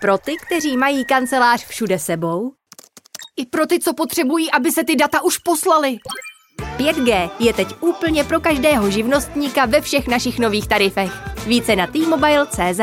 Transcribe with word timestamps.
Pro 0.00 0.18
ty, 0.18 0.36
kteří 0.46 0.76
mají 0.76 1.04
kancelář 1.04 1.66
všude 1.66 1.98
sebou. 1.98 2.52
I 3.36 3.46
pro 3.46 3.66
ty, 3.66 3.80
co 3.80 3.94
potřebují, 3.94 4.50
aby 4.50 4.72
se 4.72 4.84
ty 4.84 4.96
data 4.96 5.22
už 5.22 5.38
poslaly. 5.38 5.98
5G 6.76 7.30
je 7.38 7.52
teď 7.52 7.68
úplně 7.80 8.24
pro 8.24 8.40
každého 8.40 8.90
živnostníka 8.90 9.66
ve 9.66 9.80
všech 9.80 10.08
našich 10.08 10.38
nových 10.38 10.68
tarifech. 10.68 11.10
Více 11.46 11.76
na 11.76 11.86
t-mobile.cz 11.86 12.80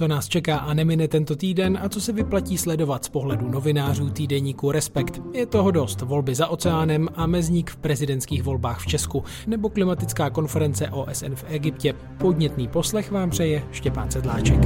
co 0.00 0.08
nás 0.08 0.28
čeká 0.28 0.56
a 0.56 0.74
nemine 0.74 1.08
tento 1.08 1.36
týden 1.36 1.78
a 1.82 1.88
co 1.88 2.00
se 2.00 2.12
vyplatí 2.12 2.58
sledovat 2.58 3.04
z 3.04 3.08
pohledu 3.08 3.48
novinářů 3.50 4.10
týdeníku 4.10 4.72
Respekt. 4.72 5.20
Je 5.32 5.46
toho 5.46 5.70
dost. 5.70 6.00
Volby 6.00 6.34
za 6.34 6.46
oceánem 6.46 7.08
a 7.14 7.26
mezník 7.26 7.70
v 7.70 7.76
prezidentských 7.76 8.42
volbách 8.42 8.80
v 8.80 8.86
Česku 8.86 9.24
nebo 9.46 9.68
klimatická 9.68 10.30
konference 10.30 10.90
OSN 10.90 11.34
v 11.34 11.44
Egyptě. 11.48 11.94
Podnětný 12.18 12.68
poslech 12.68 13.10
vám 13.10 13.30
přeje 13.30 13.62
Štěpán 13.72 14.10
Sedláček. 14.10 14.60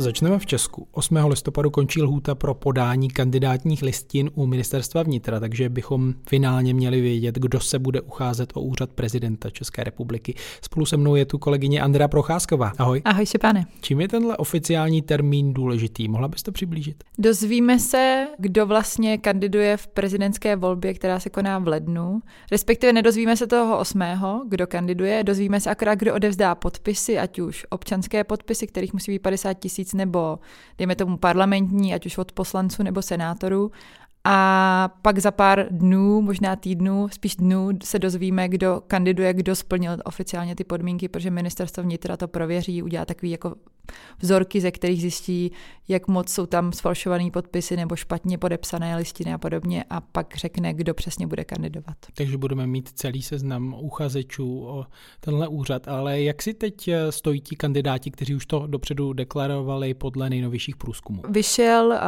Začneme 0.00 0.38
v 0.38 0.46
Česku. 0.46 0.88
8. 0.92 1.16
listopadu 1.16 1.70
končí 1.70 2.02
lhůta 2.02 2.34
pro 2.34 2.54
podání 2.54 3.08
kandidátních 3.08 3.82
listin 3.82 4.30
u 4.34 4.46
ministerstva 4.46 5.02
vnitra, 5.02 5.40
takže 5.40 5.68
bychom 5.68 6.14
finálně 6.28 6.74
měli 6.74 7.00
vědět, 7.00 7.34
kdo 7.34 7.60
se 7.60 7.78
bude 7.78 8.00
ucházet 8.00 8.52
o 8.54 8.60
úřad 8.60 8.92
prezidenta 8.92 9.50
České 9.50 9.84
republiky. 9.84 10.34
Spolu 10.62 10.86
se 10.86 10.96
mnou 10.96 11.14
je 11.16 11.24
tu 11.24 11.38
kolegyně 11.38 11.80
Andrea 11.80 12.08
Procházková. 12.08 12.72
Ahoj. 12.78 13.02
Ahoj, 13.04 13.24
pane. 13.40 13.66
Čím 13.80 14.00
je 14.00 14.08
tenhle 14.08 14.36
oficiální 14.36 15.02
termín 15.02 15.52
důležitý? 15.52 16.08
Mohla 16.08 16.28
bys 16.28 16.42
to 16.42 16.52
přiblížit? 16.52 17.04
Dozvíme 17.18 17.78
se, 17.78 18.26
kdo 18.38 18.66
vlastně 18.66 19.18
kandiduje 19.18 19.76
v 19.76 19.86
prezidentské 19.86 20.56
volbě, 20.56 20.94
která 20.94 21.20
se 21.20 21.30
koná 21.30 21.58
v 21.58 21.68
lednu. 21.68 22.20
Respektive 22.52 22.92
nedozvíme 22.92 23.36
se 23.36 23.46
toho 23.46 23.78
8. 23.78 24.00
kdo 24.48 24.66
kandiduje, 24.66 25.24
dozvíme 25.24 25.60
se 25.60 25.70
akorát, 25.70 25.94
kdo 25.94 26.14
odevzdá 26.14 26.54
podpisy, 26.54 27.18
ať 27.18 27.38
už 27.38 27.66
občanské 27.70 28.24
podpisy, 28.24 28.66
kterých 28.66 28.92
musí 28.92 29.12
být 29.12 29.18
50 29.18 29.54
tisíc 29.54 29.87
tisíc 29.88 29.94
nebo 29.94 30.38
dejme 30.78 30.96
tomu 30.96 31.16
parlamentní, 31.16 31.94
ať 31.94 32.06
už 32.06 32.18
od 32.18 32.32
poslanců 32.32 32.82
nebo 32.82 33.02
senátorů. 33.02 33.70
A 34.24 34.90
pak 35.02 35.18
za 35.18 35.30
pár 35.30 35.66
dnů, 35.70 36.22
možná 36.22 36.56
týdnů, 36.56 37.08
spíš 37.08 37.36
dnů, 37.36 37.70
se 37.82 37.98
dozvíme, 37.98 38.48
kdo 38.48 38.82
kandiduje, 38.86 39.34
kdo 39.34 39.56
splnil 39.56 39.96
oficiálně 40.04 40.54
ty 40.54 40.64
podmínky, 40.64 41.08
protože 41.08 41.30
ministerstvo 41.30 41.82
vnitra 41.82 42.16
to 42.16 42.28
prověří, 42.28 42.82
udělá 42.82 43.04
takový 43.04 43.30
jako 43.30 43.54
vzorky, 44.18 44.60
ze 44.60 44.70
kterých 44.70 45.00
zjistí, 45.00 45.52
jak 45.88 46.08
moc 46.08 46.32
jsou 46.32 46.46
tam 46.46 46.72
sfalšované 46.72 47.30
podpisy 47.30 47.76
nebo 47.76 47.96
špatně 47.96 48.38
podepsané 48.38 48.96
listiny 48.96 49.32
a 49.32 49.38
podobně 49.38 49.84
a 49.90 50.00
pak 50.00 50.36
řekne, 50.36 50.74
kdo 50.74 50.94
přesně 50.94 51.26
bude 51.26 51.44
kandidovat. 51.44 51.96
Takže 52.14 52.38
budeme 52.38 52.66
mít 52.66 52.88
celý 52.88 53.22
seznam 53.22 53.74
uchazečů 53.80 54.66
o 54.66 54.86
tenhle 55.20 55.48
úřad, 55.48 55.88
ale 55.88 56.22
jak 56.22 56.42
si 56.42 56.54
teď 56.54 56.88
eh, 56.88 57.12
stojí 57.12 57.40
ti 57.40 57.56
kandidáti, 57.56 58.10
kteří 58.10 58.34
už 58.34 58.46
to 58.46 58.66
dopředu 58.66 59.12
deklarovali 59.12 59.94
podle 59.94 60.30
nejnovějších 60.30 60.76
průzkumů? 60.76 61.22
Vyšel 61.28 61.86
uh, 61.86 61.98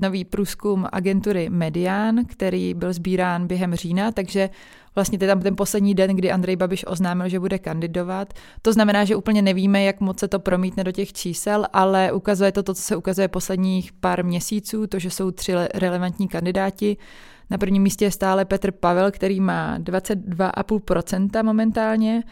nový 0.00 0.24
průzkum 0.24 0.86
agentury 0.92 1.50
Median, 1.50 2.24
který 2.24 2.74
byl 2.74 2.92
sbírán 2.92 3.46
během 3.46 3.74
října, 3.74 4.12
takže 4.12 4.50
vlastně 4.94 5.18
to 5.18 5.24
je 5.24 5.28
tam 5.28 5.40
ten 5.40 5.56
poslední 5.56 5.94
den, 5.94 6.16
kdy 6.16 6.32
Andrej 6.32 6.56
Babiš 6.56 6.84
oznámil, 6.86 7.28
že 7.28 7.40
bude 7.40 7.58
kandidovat. 7.58 8.32
To 8.62 8.72
znamená, 8.72 9.04
že 9.04 9.16
úplně 9.16 9.42
nevíme, 9.42 9.82
jak 9.82 10.00
moc 10.00 10.18
se 10.18 10.28
to 10.28 10.38
promítne 10.38 10.84
do 10.84 10.92
těch 10.92 11.12
čísel, 11.12 11.66
ale 11.72 12.12
ukazuje 12.12 12.52
to 12.52 12.62
to, 12.62 12.74
co 12.74 12.82
se 12.82 12.96
ukazuje 12.96 13.28
posledních 13.28 13.92
pár 13.92 14.24
měsíců, 14.24 14.86
to, 14.86 14.98
že 14.98 15.10
jsou 15.10 15.30
tři 15.30 15.52
relevantní 15.74 16.28
kandidáti. 16.28 16.96
Na 17.50 17.58
prvním 17.58 17.82
místě 17.82 18.04
je 18.04 18.10
stále 18.10 18.44
Petr 18.44 18.72
Pavel, 18.72 19.10
který 19.10 19.40
má 19.40 19.78
22,5% 19.78 21.44
momentálně 21.44 22.22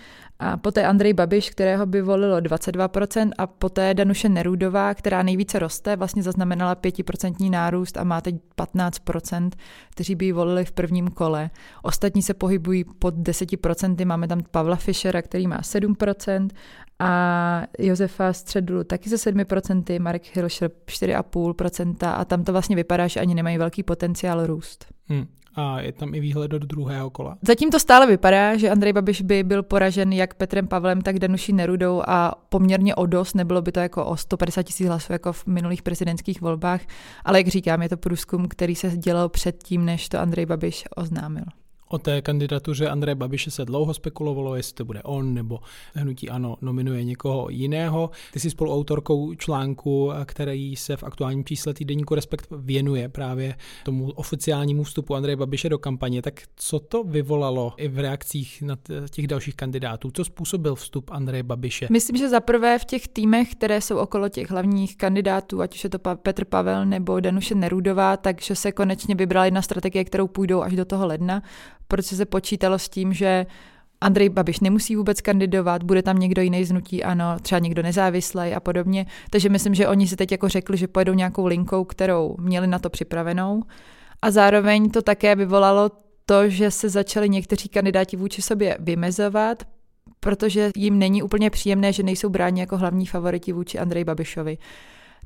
a 0.43 0.57
poté 0.57 0.87
Andrej 0.87 1.13
Babiš, 1.13 1.51
kterého 1.51 1.87
by 1.87 2.03
volilo 2.03 2.39
22% 2.39 3.31
a 3.39 3.47
poté 3.47 3.95
Danuše 3.95 4.29
Nerudová, 4.29 4.95
která 4.95 5.23
nejvíce 5.23 5.59
roste, 5.59 5.97
vlastně 5.97 6.23
zaznamenala 6.23 6.75
5% 6.75 7.51
nárůst 7.51 7.97
a 7.97 8.05
má 8.05 8.21
teď 8.21 8.35
15%, 8.59 9.51
kteří 9.91 10.15
by 10.15 10.25
ji 10.25 10.33
volili 10.33 10.65
v 10.65 10.73
prvním 10.73 11.09
kole. 11.09 11.51
Ostatní 11.83 12.23
se 12.23 12.35
pohybují 12.35 12.85
pod 12.85 13.15
10%, 13.15 14.07
máme 14.07 14.29
tam 14.29 14.41
Pavla 14.51 14.77
Fischera, 14.77 15.23
který 15.23 15.47
má 15.47 15.61
7% 15.61 16.49
a 16.99 17.63
Josefa 17.79 18.33
Středulu 18.33 18.85
taky 18.85 19.09
se 19.09 19.31
7%, 19.31 20.01
Marek 20.01 20.37
Hilšer 20.37 20.71
4,5% 20.87 22.15
a 22.17 22.25
tam 22.25 22.45
to 22.45 22.53
vlastně 22.53 22.77
vypadá, 22.77 23.07
že 23.07 23.21
ani 23.21 23.35
nemají 23.35 23.59
velký 23.59 23.83
potenciál 23.83 24.47
růst. 24.47 24.87
Hmm 25.09 25.27
a 25.55 25.81
je 25.81 25.93
tam 25.93 26.15
i 26.15 26.21
výhled 26.21 26.51
do 26.51 26.59
druhého 26.59 27.11
kola. 27.11 27.39
Zatím 27.43 27.71
to 27.71 27.79
stále 27.79 28.07
vypadá, 28.07 28.57
že 28.57 28.71
Andrej 28.71 28.93
Babiš 28.93 29.23
by 29.23 29.43
byl 29.43 29.63
poražen 29.63 30.13
jak 30.13 30.35
Petrem 30.35 30.67
Pavlem, 30.67 31.01
tak 31.01 31.19
Danuší 31.19 31.53
Nerudou 31.53 32.03
a 32.07 32.35
poměrně 32.49 32.95
o 32.95 33.07
dost, 33.07 33.35
nebylo 33.35 33.63
by 33.63 33.73
to 33.73 33.81
jako 33.81 34.05
o 34.05 34.17
150 34.17 34.63
tisíc 34.63 34.87
hlasů 34.87 35.13
jako 35.13 35.33
v 35.33 35.47
minulých 35.47 35.83
prezidentských 35.83 36.41
volbách, 36.41 36.81
ale 37.25 37.39
jak 37.39 37.49
říkám, 37.49 37.83
je 37.83 37.89
to 37.89 37.97
průzkum, 37.97 38.49
který 38.49 38.75
se 38.75 38.91
dělal 38.97 39.29
předtím, 39.29 39.85
než 39.85 40.09
to 40.09 40.19
Andrej 40.19 40.47
Babiš 40.47 40.85
oznámil. 40.97 41.45
O 41.93 41.99
té 41.99 42.23
kandidatuře 42.23 42.89
Andreje 42.89 43.15
Babiše 43.15 43.51
se 43.51 43.65
dlouho 43.65 43.95
spekulovalo, 43.95 44.57
jestli 44.57 44.75
to 44.75 44.85
bude 44.85 45.03
on 45.03 45.35
nebo 45.35 45.59
hnutí 45.95 46.31
ANO 46.31 46.57
nominuje 46.61 47.05
někoho 47.05 47.49
jiného. 47.51 48.11
Ty 48.33 48.41
jsi 48.41 48.51
spoluautorkou 48.51 49.35
článku, 49.35 50.13
který 50.25 50.77
se 50.77 50.97
v 50.97 51.03
aktuálním 51.03 51.45
čísle 51.45 51.75
týdenníku 51.75 52.15
Respekt 52.15 52.47
věnuje 52.51 53.09
právě 53.09 53.55
tomu 53.85 54.11
oficiálnímu 54.11 54.85
vstupu 54.85 55.15
Andreje 55.15 55.37
Babiše 55.37 55.69
do 55.69 55.79
kampaně. 55.79 56.23
Tak 56.23 56.43
co 56.57 56.79
to 56.79 57.05
vyvolalo 57.05 57.73
i 57.77 57.89
v 57.89 57.99
reakcích 57.99 58.63
na 58.63 58.77
těch 59.11 59.27
dalších 59.27 59.57
kandidátů? 59.57 60.11
Co 60.15 60.25
způsobil 60.25 60.75
vstup 60.75 61.11
Andreje 61.11 61.43
Babiše? 61.43 61.87
Myslím, 61.91 62.17
že 62.17 62.29
zaprvé 62.29 62.79
v 62.79 62.85
těch 62.85 63.09
týmech, 63.09 63.53
které 63.53 63.81
jsou 63.81 63.97
okolo 63.97 64.29
těch 64.29 64.51
hlavních 64.51 64.97
kandidátů, 64.97 65.61
ať 65.61 65.75
už 65.75 65.85
je 65.85 65.91
to 65.91 65.99
Petr 65.99 66.45
Pavel 66.45 66.87
nebo 66.87 67.21
Danuše 67.21 67.55
Nerudová, 67.55 68.17
takže 68.17 68.55
se 68.55 68.73
konečně 68.73 69.15
vybrala 69.15 69.45
jedna 69.45 69.63
strategie, 69.63 70.05
kterou 70.05 70.29
půjdou 70.29 70.63
až 70.63 70.77
do 70.77 70.85
toho 70.85 71.07
ledna 71.07 71.43
protože 71.93 72.17
se 72.17 72.25
počítalo 72.25 72.79
s 72.79 72.89
tím, 72.89 73.13
že 73.13 73.47
Andrej 74.01 74.29
Babiš 74.29 74.61
nemusí 74.61 74.97
vůbec 74.97 75.21
kandidovat, 75.21 75.83
bude 75.83 76.03
tam 76.03 76.19
někdo 76.19 76.43
jiný 76.43 76.65
znutí, 76.65 77.05
ano, 77.05 77.37
třeba 77.43 77.59
někdo 77.59 77.83
nezávislý 77.83 78.55
a 78.55 78.61
podobně. 78.61 79.07
Takže 79.31 79.49
myslím, 79.49 79.75
že 79.75 79.89
oni 79.89 80.07
si 80.07 80.17
teď 80.17 80.33
jako 80.33 80.49
řekli, 80.49 80.77
že 80.77 80.89
pojedou 80.89 81.13
nějakou 81.13 81.47
linkou, 81.47 81.85
kterou 81.85 82.37
měli 82.41 82.67
na 82.67 82.79
to 82.79 82.91
připravenou. 82.91 83.63
A 84.23 84.31
zároveň 84.31 84.91
to 84.91 85.03
také 85.03 85.37
vyvolalo 85.37 85.91
to, 86.27 86.49
že 86.49 86.71
se 86.71 86.89
začali 86.89 87.29
někteří 87.29 87.69
kandidáti 87.69 88.17
vůči 88.17 88.43
sobě 88.43 88.77
vymezovat, 88.81 89.63
protože 90.21 90.71
jim 90.77 90.99
není 90.99 91.23
úplně 91.23 91.51
příjemné, 91.51 91.93
že 91.93 92.03
nejsou 92.03 92.29
bráni 92.29 92.61
jako 92.61 92.77
hlavní 92.77 93.07
favoriti 93.07 93.53
vůči 93.53 93.79
Andrej 93.79 94.05
Babišovi. 94.05 94.59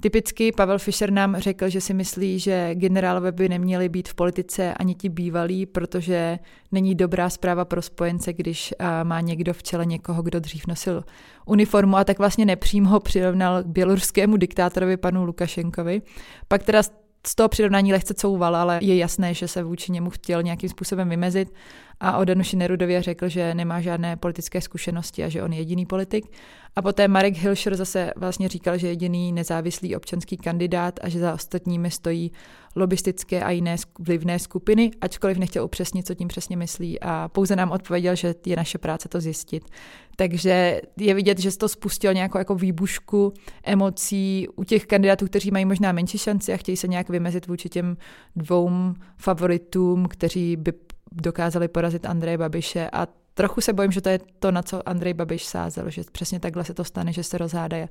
Typicky 0.01 0.53
Pavel 0.53 0.79
Fischer 0.79 1.11
nám 1.11 1.37
řekl, 1.37 1.69
že 1.69 1.81
si 1.81 1.95
myslí, 1.95 2.39
že 2.39 2.75
generálové 2.75 3.33
by 3.33 3.49
neměli 3.49 3.89
být 3.89 4.09
v 4.09 4.15
politice 4.15 4.75
ani 4.75 4.95
ti 4.95 5.09
bývalí, 5.09 5.67
protože 5.67 6.39
není 6.73 6.95
dobrá 6.95 7.31
zpráva 7.31 7.65
pro 7.65 7.83
spojence, 7.83 8.33
když 8.33 8.75
má 9.03 9.21
někdo 9.21 9.53
v 9.53 9.63
čele 9.63 9.87
někoho, 9.87 10.23
kdo 10.23 10.41
dřív 10.41 10.67
nosil 10.67 11.05
uniformu 11.47 11.97
a 11.97 12.05
tak 12.05 12.19
vlastně 12.19 12.45
nepřímo 12.45 12.91
ho 12.91 13.01
přirovnal 13.01 13.63
k 13.63 13.67
běloruskému 13.67 14.37
diktátorovi 14.37 14.97
panu 14.97 15.25
Lukašenkovi. 15.25 16.03
Pak 16.49 16.63
teda 16.63 16.83
z 17.27 17.35
toho 17.35 17.49
přirovnání 17.49 17.93
lehce 17.93 18.15
couval, 18.15 18.57
ale 18.57 18.79
je 18.83 18.97
jasné, 18.97 19.35
že 19.35 19.49
se 19.49 19.63
vůči 19.63 19.93
němu 19.93 20.11
chtěl 20.11 20.43
nějakým 20.43 20.69
způsobem 20.69 21.09
vymezit 21.09 21.53
a 22.01 22.19
o 22.19 22.25
Danuši 22.25 22.57
Nerudově 22.57 23.03
řekl, 23.03 23.29
že 23.29 23.55
nemá 23.55 23.81
žádné 23.81 24.17
politické 24.17 24.61
zkušenosti 24.61 25.25
a 25.25 25.29
že 25.29 25.43
on 25.43 25.53
je 25.53 25.59
jediný 25.59 25.87
politik. 25.87 26.27
A 26.77 26.83
poté 26.83 27.09
Marek 27.09 27.37
Hilšer 27.37 27.77
zase 27.77 28.13
vlastně 28.17 28.49
říkal, 28.49 28.79
že 28.79 28.87
je 28.87 28.93
jediný 28.93 29.33
nezávislý 29.33 29.97
občanský 29.97 30.37
kandidát 30.37 31.01
a 31.03 31.09
že 31.09 31.19
za 31.19 31.35
ostatními 31.35 31.91
stojí 31.91 32.33
lobistické 32.77 33.43
a 33.43 33.51
jiné 33.51 33.77
vlivné 33.99 34.39
skupiny, 34.39 34.91
ačkoliv 35.01 35.39
nechtěl 35.39 35.65
upřesnit, 35.65 36.07
co 36.07 36.15
tím 36.15 36.29
přesně 36.29 36.57
myslí 36.57 37.01
a 37.01 37.29
pouze 37.29 37.57
nám 37.57 37.73
odpověděl, 37.73 38.17
že 38.17 38.35
je 38.47 38.57
naše 38.57 38.79
práce 38.79 39.09
to 39.09 39.21
zjistit. 39.21 39.65
Takže 40.17 40.81
je 40.97 41.15
vidět, 41.15 41.39
že 41.39 41.57
to 41.57 41.69
spustil 41.69 42.15
nějakou 42.15 42.39
jako 42.39 42.55
výbušku 42.55 43.33
emocí 43.65 44.49
u 44.57 44.65
těch 44.65 44.87
kandidátů, 44.87 45.27
kteří 45.27 45.51
mají 45.51 45.65
možná 45.65 45.93
menší 45.93 46.19
šanci 46.19 46.53
a 46.53 46.57
chtějí 46.57 46.77
se 46.77 46.89
nějak 46.89 47.09
vymezit 47.09 47.47
vůči 47.47 47.69
těm 47.69 47.97
dvou 48.37 48.71
favoritům, 49.17 50.07
kteří 50.09 50.57
by 50.57 50.73
dokázali 51.17 51.69
porazit 51.69 52.07
Andreje 52.07 52.39
Babiše 52.39 52.91
a 52.93 53.07
trochu 53.35 53.61
se 53.61 53.73
bojím, 53.73 53.93
že 53.93 54.01
to 54.01 54.09
je 54.09 54.21
to, 54.39 54.51
na 54.51 54.63
co 54.63 54.89
Andrej 54.89 55.15
Babiš 55.15 55.45
sázel, 55.45 55.91
že 55.91 56.03
přesně 56.13 56.41
takhle 56.41 56.65
se 56.65 56.75
to 56.75 56.85
stane, 56.85 57.13
že 57.13 57.23
se 57.23 57.39
rozhádají 57.39 57.87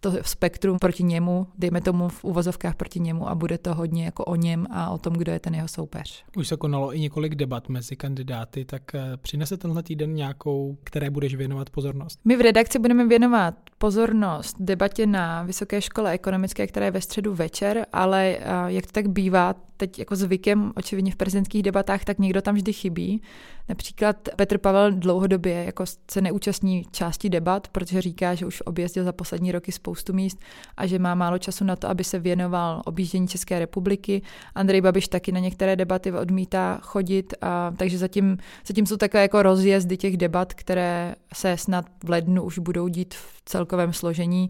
to 0.00 0.12
spektrum 0.22 0.78
proti 0.78 1.02
němu, 1.02 1.46
dejme 1.58 1.80
tomu 1.80 2.08
v 2.08 2.24
uvozovkách 2.24 2.74
proti 2.74 3.00
němu 3.00 3.28
a 3.28 3.34
bude 3.34 3.58
to 3.58 3.74
hodně 3.74 4.04
jako 4.04 4.24
o 4.24 4.34
něm 4.34 4.66
a 4.70 4.90
o 4.90 4.98
tom, 4.98 5.12
kdo 5.12 5.32
je 5.32 5.38
ten 5.38 5.54
jeho 5.54 5.68
soupeř. 5.68 6.24
Už 6.36 6.48
se 6.48 6.56
konalo 6.56 6.94
i 6.94 7.00
několik 7.00 7.34
debat 7.34 7.68
mezi 7.68 7.96
kandidáty, 7.96 8.64
tak 8.64 8.94
eh, 8.94 9.16
přinese 9.16 9.56
tenhle 9.56 9.82
týden 9.82 10.14
nějakou, 10.14 10.78
které 10.84 11.10
budeš 11.10 11.34
věnovat 11.34 11.70
pozornost? 11.70 12.20
My 12.24 12.36
v 12.36 12.40
redakci 12.40 12.78
budeme 12.78 13.06
věnovat 13.06 13.54
pozornost 13.78 14.56
debatě 14.60 15.06
na 15.06 15.42
Vysoké 15.42 15.80
škole 15.80 16.10
ekonomické, 16.10 16.66
která 16.66 16.86
je 16.86 16.92
ve 16.92 17.00
středu 17.00 17.34
večer, 17.34 17.86
ale 17.92 18.36
eh, 18.40 18.44
jak 18.66 18.86
to 18.86 18.92
tak 18.92 19.08
bývá, 19.08 19.54
teď 19.80 19.98
jako 19.98 20.16
zvykem, 20.16 20.72
očividně 20.76 21.12
v 21.12 21.16
prezidentských 21.16 21.62
debatách, 21.62 22.04
tak 22.04 22.18
někdo 22.18 22.42
tam 22.42 22.54
vždy 22.54 22.72
chybí. 22.72 23.22
Například 23.68 24.28
Petr 24.36 24.58
Pavel 24.58 24.92
dlouhodobě 24.92 25.64
jako 25.64 25.84
se 26.10 26.20
neúčastní 26.20 26.84
části 26.92 27.28
debat, 27.28 27.68
protože 27.68 28.00
říká, 28.00 28.34
že 28.34 28.46
už 28.46 28.62
objezdil 28.66 29.04
za 29.04 29.12
poslední 29.12 29.52
roky 29.52 29.72
spoustu 29.90 30.12
míst 30.12 30.38
a 30.76 30.86
že 30.86 30.98
má 30.98 31.14
málo 31.14 31.38
času 31.38 31.64
na 31.64 31.76
to, 31.76 31.88
aby 31.88 32.04
se 32.04 32.18
věnoval 32.18 32.82
objíždění 32.84 33.28
České 33.28 33.58
republiky. 33.58 34.22
Andrej 34.54 34.80
Babiš 34.80 35.08
taky 35.08 35.32
na 35.32 35.40
některé 35.40 35.76
debaty 35.76 36.12
odmítá 36.12 36.78
chodit, 36.82 37.34
a, 37.40 37.72
takže 37.76 37.98
zatím, 37.98 38.38
zatím 38.66 38.86
jsou 38.86 38.96
takové 38.96 39.22
jako 39.22 39.42
rozjezdy 39.42 39.96
těch 39.96 40.16
debat, 40.16 40.54
které 40.54 41.14
se 41.34 41.56
snad 41.56 41.84
v 42.04 42.10
lednu 42.10 42.42
už 42.42 42.58
budou 42.58 42.88
dít 42.88 43.14
v 43.14 43.42
celkovém 43.44 43.92
složení 43.92 44.48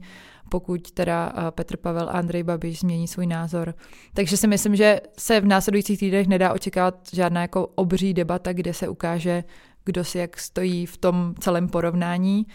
pokud 0.48 0.90
teda 0.90 1.32
eh, 1.32 1.50
Petr 1.50 1.76
Pavel 1.76 2.08
a 2.08 2.12
Andrej 2.12 2.42
Babiš 2.42 2.80
změní 2.80 3.08
svůj 3.08 3.26
názor. 3.26 3.74
Takže 4.14 4.36
si 4.36 4.46
myslím, 4.46 4.76
že 4.76 5.00
se 5.18 5.40
v 5.40 5.46
následujících 5.46 5.98
týdnech 5.98 6.28
nedá 6.28 6.52
očekávat 6.52 6.94
žádná 7.12 7.40
jako 7.40 7.66
obří 7.66 8.14
debata, 8.14 8.52
kde 8.52 8.74
se 8.74 8.88
ukáže, 8.88 9.44
kdo 9.84 10.04
si 10.04 10.18
jak 10.18 10.38
stojí 10.38 10.86
v 10.86 10.96
tom 10.96 11.34
celém 11.40 11.68
porovnání, 11.68 12.46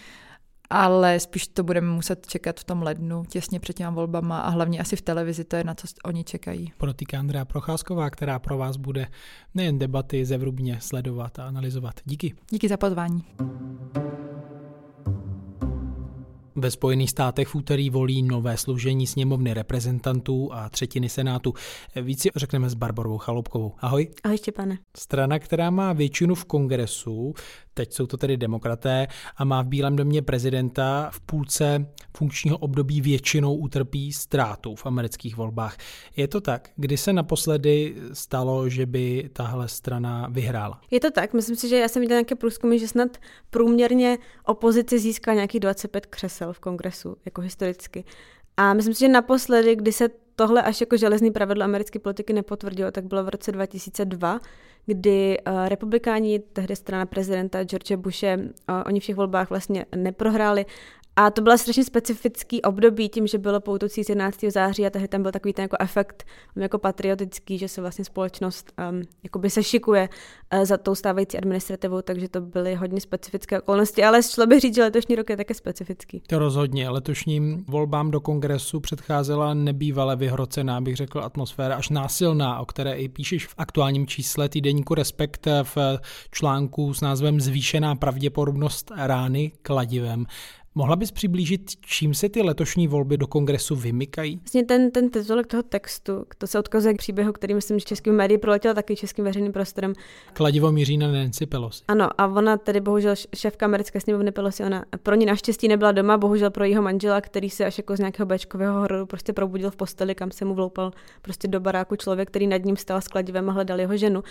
ale 0.69 1.19
spíš 1.19 1.47
to 1.47 1.63
budeme 1.63 1.87
muset 1.87 2.27
čekat 2.27 2.59
v 2.59 2.63
tom 2.63 2.81
lednu, 2.81 3.23
těsně 3.29 3.59
před 3.59 3.73
těma 3.73 3.89
volbama 3.89 4.39
a 4.39 4.49
hlavně 4.49 4.79
asi 4.79 4.95
v 4.95 5.01
televizi, 5.01 5.43
to 5.43 5.55
je 5.55 5.63
na 5.63 5.75
co 5.75 5.87
oni 6.05 6.23
čekají. 6.23 6.71
Protýká 6.77 7.19
Andrea 7.19 7.45
Procházková, 7.45 8.09
která 8.09 8.39
pro 8.39 8.57
vás 8.57 8.77
bude 8.77 9.07
nejen 9.53 9.79
debaty 9.79 10.25
zevrubně 10.25 10.77
sledovat 10.81 11.39
a 11.39 11.47
analyzovat. 11.47 11.93
Díky. 12.05 12.33
Díky 12.49 12.67
za 12.67 12.77
pozvání. 12.77 13.23
Ve 16.57 16.71
Spojených 16.71 17.09
státech 17.09 17.47
v 17.47 17.55
úterý 17.55 17.89
volí 17.89 18.23
nové 18.23 18.57
služení 18.57 19.07
sněmovny 19.07 19.53
reprezentantů 19.53 20.53
a 20.53 20.69
třetiny 20.69 21.09
senátu. 21.09 21.53
Víc 22.01 22.21
si 22.21 22.29
řekneme 22.35 22.69
s 22.69 22.73
Barbarou 22.73 23.17
Chaloupkovou. 23.17 23.73
Ahoj. 23.79 24.11
Ahoj 24.23 24.37
Štěpane. 24.37 24.77
Strana, 24.97 25.39
která 25.39 25.69
má 25.69 25.93
většinu 25.93 26.35
v 26.35 26.45
kongresu, 26.45 27.33
teď 27.77 27.93
jsou 27.93 28.07
to 28.07 28.17
tedy 28.17 28.37
demokraté, 28.37 29.07
a 29.37 29.43
má 29.43 29.61
v 29.61 29.67
Bílém 29.67 29.95
domě 29.95 30.21
prezidenta 30.21 31.09
v 31.11 31.19
půlce 31.19 31.87
funkčního 32.17 32.57
období 32.57 33.01
většinou 33.01 33.55
utrpí 33.55 34.13
ztrátu 34.13 34.75
v 34.75 34.85
amerických 34.85 35.37
volbách. 35.37 35.77
Je 36.15 36.27
to 36.27 36.41
tak? 36.41 36.69
Kdy 36.75 36.97
se 36.97 37.13
naposledy 37.13 37.95
stalo, 38.13 38.69
že 38.69 38.85
by 38.85 39.29
tahle 39.33 39.67
strana 39.67 40.27
vyhrála? 40.31 40.81
Je 40.91 40.99
to 40.99 41.11
tak. 41.11 41.33
Myslím 41.33 41.55
si, 41.55 41.69
že 41.69 41.77
já 41.77 41.87
jsem 41.87 41.99
viděla 41.99 42.17
nějaké 42.19 42.35
průzkumy, 42.35 42.79
že 42.79 42.87
snad 42.87 43.17
průměrně 43.49 44.17
opozice 44.45 44.99
získá 44.99 45.33
nějakých 45.33 45.59
25 45.59 46.05
křesel 46.05 46.53
v 46.53 46.59
kongresu, 46.59 47.15
jako 47.25 47.41
historicky. 47.41 48.03
A 48.57 48.73
myslím 48.73 48.93
si, 48.93 48.99
že 48.99 49.07
naposledy, 49.07 49.75
kdy 49.75 49.91
se 49.91 50.09
tohle 50.35 50.63
až 50.63 50.81
jako 50.81 50.97
železný 50.97 51.31
pravidlo 51.31 51.63
americké 51.63 51.99
politiky 51.99 52.33
nepotvrdilo, 52.33 52.91
tak 52.91 53.05
bylo 53.05 53.23
v 53.23 53.29
roce 53.29 53.51
2002, 53.51 54.39
kdy 54.85 55.37
uh, 55.47 55.67
republikáni, 55.67 56.39
tehdy 56.39 56.75
strana 56.75 57.05
prezidenta 57.05 57.63
George 57.63 57.95
Bushe, 57.95 58.37
uh, 58.37 58.75
oni 58.85 58.99
v 58.99 59.05
těch 59.05 59.15
volbách 59.15 59.49
vlastně 59.49 59.85
neprohráli 59.95 60.65
a 61.15 61.31
to 61.31 61.41
byla 61.41 61.57
strašně 61.57 61.83
specifický 61.83 62.61
období 62.61 63.09
tím, 63.09 63.27
že 63.27 63.37
bylo 63.37 63.59
poutoucí 63.59 64.03
z 64.03 64.09
11. 64.09 64.39
září 64.49 64.85
a 64.85 64.89
tehdy 64.89 65.07
tam 65.07 65.21
byl 65.21 65.31
takový 65.31 65.53
ten 65.53 65.63
jako 65.63 65.77
efekt 65.79 66.23
jako 66.55 66.77
patriotický, 66.77 67.57
že 67.57 67.67
se 67.67 67.81
vlastně 67.81 68.05
společnost 68.05 68.73
um, 68.91 69.01
jakoby 69.23 69.49
se 69.49 69.63
šikuje 69.63 70.09
uh, 70.53 70.65
za 70.65 70.77
tou 70.77 70.95
stávající 70.95 71.37
administrativou, 71.37 72.01
takže 72.01 72.29
to 72.29 72.41
byly 72.41 72.75
hodně 72.75 73.01
specifické 73.01 73.61
okolnosti, 73.61 74.03
ale 74.03 74.23
šlo 74.23 74.47
by 74.47 74.59
říct, 74.59 74.75
že 74.75 74.83
letošní 74.83 75.15
rok 75.15 75.29
je 75.29 75.37
také 75.37 75.53
specifický. 75.53 76.21
To 76.27 76.39
rozhodně. 76.39 76.89
Letošním 76.89 77.65
volbám 77.67 78.11
do 78.11 78.21
kongresu 78.21 78.79
předcházela 78.79 79.53
nebývale 79.53 80.15
vyhrocená, 80.15 80.81
bych 80.81 80.95
řekl, 80.95 81.19
atmosféra 81.19 81.75
až 81.75 81.89
násilná, 81.89 82.59
o 82.59 82.65
které 82.65 82.93
i 82.93 83.09
píšeš 83.09 83.47
v 83.47 83.55
aktuálním 83.57 84.07
čísle 84.07 84.49
týdeníku 84.49 84.93
Respekt 84.95 85.47
v 85.63 85.77
článku 86.31 86.93
s 86.93 87.01
názvem 87.01 87.41
Zvýšená 87.41 87.95
pravděpodobnost 87.95 88.91
rány 88.95 89.51
kladivem. 89.61 90.25
Mohla 90.77 90.95
bys 90.95 91.11
přiblížit, 91.11 91.71
čím 91.81 92.13
se 92.13 92.29
ty 92.29 92.41
letošní 92.41 92.87
volby 92.87 93.17
do 93.17 93.27
kongresu 93.27 93.75
vymykají? 93.75 94.37
Vlastně 94.37 94.63
ten, 94.63 94.91
ten 94.91 95.09
titulek 95.09 95.47
toho 95.47 95.63
textu, 95.63 96.25
to 96.37 96.47
se 96.47 96.59
odkazuje 96.59 96.93
k 96.93 96.97
příběhu, 96.97 97.31
který 97.33 97.53
myslím, 97.53 97.79
že 97.79 97.85
českým 97.85 98.13
médií 98.13 98.37
proletěl 98.37 98.73
taky 98.73 98.95
českým 98.95 99.25
veřejným 99.25 99.51
prostorem. 99.51 99.93
Kladivo 100.33 100.71
míří 100.71 100.97
na 100.97 101.11
Nancy 101.11 101.45
Pelosi. 101.45 101.83
Ano, 101.87 102.09
a 102.17 102.27
ona 102.27 102.57
tedy 102.57 102.81
bohužel 102.81 103.15
šéfka 103.35 103.65
americké 103.65 104.01
sněmovny 104.01 104.31
Pelosi, 104.31 104.63
ona 104.63 104.85
pro 105.03 105.15
ní 105.15 105.25
naštěstí 105.25 105.67
nebyla 105.67 105.91
doma, 105.91 106.17
bohužel 106.17 106.51
pro 106.51 106.63
jeho 106.63 106.81
manžela, 106.81 107.21
který 107.21 107.49
se 107.49 107.65
až 107.65 107.77
jako 107.77 107.95
z 107.95 107.99
nějakého 107.99 108.25
bečkového 108.25 108.79
hororu 108.79 109.05
prostě 109.05 109.33
probudil 109.33 109.71
v 109.71 109.75
posteli, 109.75 110.15
kam 110.15 110.31
se 110.31 110.45
mu 110.45 110.53
vloupal 110.53 110.91
prostě 111.21 111.47
do 111.47 111.59
baráku 111.59 111.95
člověk, 111.95 112.29
který 112.29 112.47
nad 112.47 112.65
ním 112.65 112.77
stál 112.77 113.01
s 113.01 113.07
kladivem 113.07 113.49
a 113.49 113.53
hledal 113.53 113.79
jeho 113.79 113.97
ženu. 113.97 114.23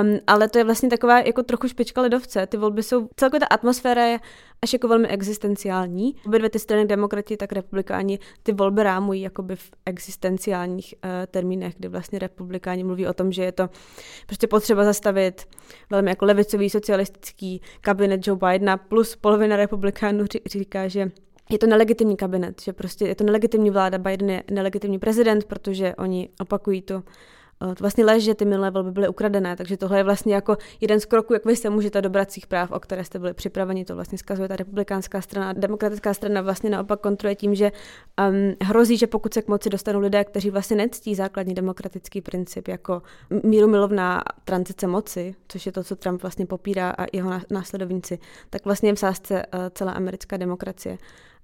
Um, 0.00 0.18
ale 0.26 0.48
to 0.48 0.58
je 0.58 0.64
vlastně 0.64 0.88
taková 0.88 1.20
jako 1.20 1.42
trochu 1.42 1.68
špička 1.68 2.00
ledovce. 2.00 2.46
Ty 2.46 2.56
volby 2.56 2.82
jsou, 2.82 3.08
celkově 3.16 3.40
ta 3.40 3.46
atmosféra 3.46 4.04
je 4.06 4.18
až 4.64 4.72
jako 4.72 4.88
velmi 4.88 5.08
existenciální. 5.08 6.14
Obě 6.26 6.38
dvě 6.38 6.50
ty 6.50 6.58
strany, 6.58 6.84
demokrati, 6.84 7.36
tak 7.36 7.52
republikáni, 7.52 8.18
ty 8.42 8.52
volby 8.52 8.82
rámují 8.82 9.22
jakoby 9.22 9.56
v 9.56 9.70
existenciálních 9.86 10.94
uh, 11.04 11.10
termínech, 11.26 11.74
kdy 11.78 11.88
vlastně 11.88 12.18
republikáni 12.18 12.84
mluví 12.84 13.06
o 13.06 13.12
tom, 13.12 13.32
že 13.32 13.44
je 13.44 13.52
to 13.52 13.68
prostě 14.26 14.46
potřeba 14.46 14.84
zastavit 14.84 15.48
velmi 15.90 16.10
jako 16.10 16.24
levicový 16.24 16.70
socialistický 16.70 17.60
kabinet 17.80 18.26
Joe 18.26 18.38
Bidena, 18.38 18.76
plus 18.76 19.16
polovina 19.16 19.56
republikánů 19.56 20.24
říká, 20.46 20.88
že 20.88 21.10
je 21.50 21.58
to 21.58 21.66
nelegitimní 21.66 22.16
kabinet, 22.16 22.60
že 22.62 22.72
prostě 22.72 23.06
je 23.06 23.14
to 23.14 23.24
nelegitimní 23.24 23.70
vláda, 23.70 23.98
Biden 23.98 24.30
je 24.30 24.42
nelegitimní 24.50 24.98
prezident, 24.98 25.44
protože 25.44 25.94
oni 25.94 26.28
opakují 26.40 26.82
to 26.82 26.92
to 26.92 27.02
vlastně 27.80 28.04
lež, 28.04 28.24
že 28.24 28.34
ty 28.34 28.44
minulé 28.44 28.70
volby 28.70 28.90
byly 28.90 29.08
ukradené, 29.08 29.56
takže 29.56 29.76
tohle 29.76 29.98
je 29.98 30.04
vlastně 30.04 30.34
jako 30.34 30.56
jeden 30.80 31.00
z 31.00 31.04
kroků, 31.04 31.32
jak 31.32 31.44
vy 31.44 31.56
se 31.56 31.70
můžete 31.70 32.02
dobrat 32.02 32.32
svých 32.32 32.46
práv, 32.46 32.72
o 32.72 32.80
které 32.80 33.04
jste 33.04 33.18
byli 33.18 33.34
připraveni. 33.34 33.84
To 33.84 33.94
vlastně 33.94 34.18
skazuje 34.18 34.48
ta 34.48 34.56
republikánská 34.56 35.20
strana. 35.20 35.52
Demokratická 35.52 36.14
strana 36.14 36.40
vlastně 36.40 36.70
naopak 36.70 37.00
kontroluje 37.00 37.34
tím, 37.34 37.54
že 37.54 37.72
um, 38.28 38.54
hrozí, 38.62 38.96
že 38.96 39.06
pokud 39.06 39.34
se 39.34 39.42
k 39.42 39.48
moci 39.48 39.70
dostanou 39.70 40.00
lidé, 40.00 40.24
kteří 40.24 40.50
vlastně 40.50 40.76
nectí 40.76 41.14
základní 41.14 41.54
demokratický 41.54 42.20
princip 42.20 42.68
jako 42.68 43.02
míru 43.42 43.68
milovná 43.68 44.22
tranzice 44.44 44.86
moci, 44.86 45.34
což 45.48 45.66
je 45.66 45.72
to, 45.72 45.84
co 45.84 45.96
Trump 45.96 46.22
vlastně 46.22 46.46
popírá 46.46 46.90
a 46.90 47.06
jeho 47.12 47.30
následovníci, 47.50 48.18
tak 48.50 48.64
vlastně 48.64 48.94
v 48.94 48.98
sázce 48.98 49.34
uh, 49.34 49.60
celá 49.74 49.92
americká 49.92 50.36
demokracie. 50.36 50.98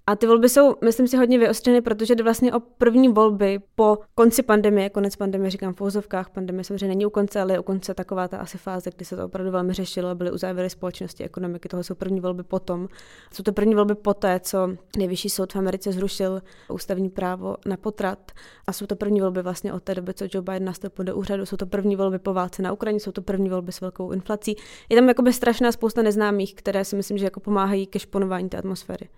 A 0.09 0.17
ty 0.17 0.27
volby 0.27 0.49
jsou, 0.49 0.77
myslím 0.85 1.09
si, 1.09 1.17
hodně 1.17 1.39
vyostřeny, 1.39 1.81
protože 1.81 2.15
jde 2.15 2.25
vlastně 2.25 2.53
o 2.53 2.61
první 2.61 3.09
volby 3.09 3.61
po 3.75 3.99
konci 4.15 4.43
pandemie, 4.43 4.91
konec 4.91 5.17
pandemie, 5.17 5.51
říkám 5.51 5.73
v 5.73 5.77
pouzovkách, 5.77 6.31
pandemie 6.31 6.65
samozřejmě 6.65 6.89
není 6.89 7.07
u 7.07 7.11
konce, 7.11 7.41
ale 7.41 7.53
je 7.53 7.59
u 7.59 7.63
konce 7.63 7.95
taková 7.95 8.29
ta 8.29 8.39
asi 8.39 8.59
fáze, 8.59 8.91
kdy 8.97 9.05
se 9.05 9.17
to 9.17 9.25
opravdu 9.25 9.53
velmi 9.53 9.73
řešilo, 9.73 10.15
byly 10.15 10.31
uzávěry 10.31 10.71
společnosti, 10.71 11.25
ekonomiky, 11.25 11.69
toho 11.69 11.85
jsou 11.85 11.95
první 11.95 12.21
volby 12.21 12.43
potom. 12.43 12.89
Jsou 13.33 13.43
to 13.43 13.53
první 13.53 13.75
volby 13.75 13.95
poté, 13.95 14.41
co 14.41 14.71
nejvyšší 14.97 15.31
soud 15.31 15.53
v 15.53 15.57
Americe 15.57 15.93
zrušil 15.93 16.43
ústavní 16.69 17.11
právo 17.11 17.57
na 17.67 17.77
potrat 17.77 18.33
a 18.67 18.73
jsou 18.73 18.87
to 18.87 18.97
první 18.97 19.21
volby 19.21 19.43
vlastně 19.43 19.73
od 19.73 19.83
té 19.83 19.95
doby, 19.95 20.15
co 20.15 20.25
Joe 20.25 20.43
Biden 20.43 20.65
nastoupil 20.65 21.05
do 21.05 21.17
úřadu, 21.17 21.47
jsou 21.47 21.57
to 21.57 21.67
první 21.67 21.97
volby 21.97 22.19
po 22.19 22.33
válce 22.33 22.63
na 22.63 22.73
Ukrajině, 22.73 23.01
jsou 23.01 23.13
to 23.13 23.23
první 23.23 23.51
volby 23.51 23.73
s 23.73 23.81
velkou 23.81 24.13
inflací. 24.13 24.57
Je 24.89 24.97
tam 24.97 25.09
jakoby 25.09 25.33
strašná 25.33 25.73
spousta 25.73 26.03
neznámých, 26.03 26.55
které 26.55 26.85
si 26.85 26.97
myslím, 26.97 27.19
že 27.19 27.25
jako 27.25 27.41
pomáhají 27.41 27.87
ke 27.87 27.99
šponování 27.99 28.49
té 28.49 28.57
atmosféry. 28.57 29.09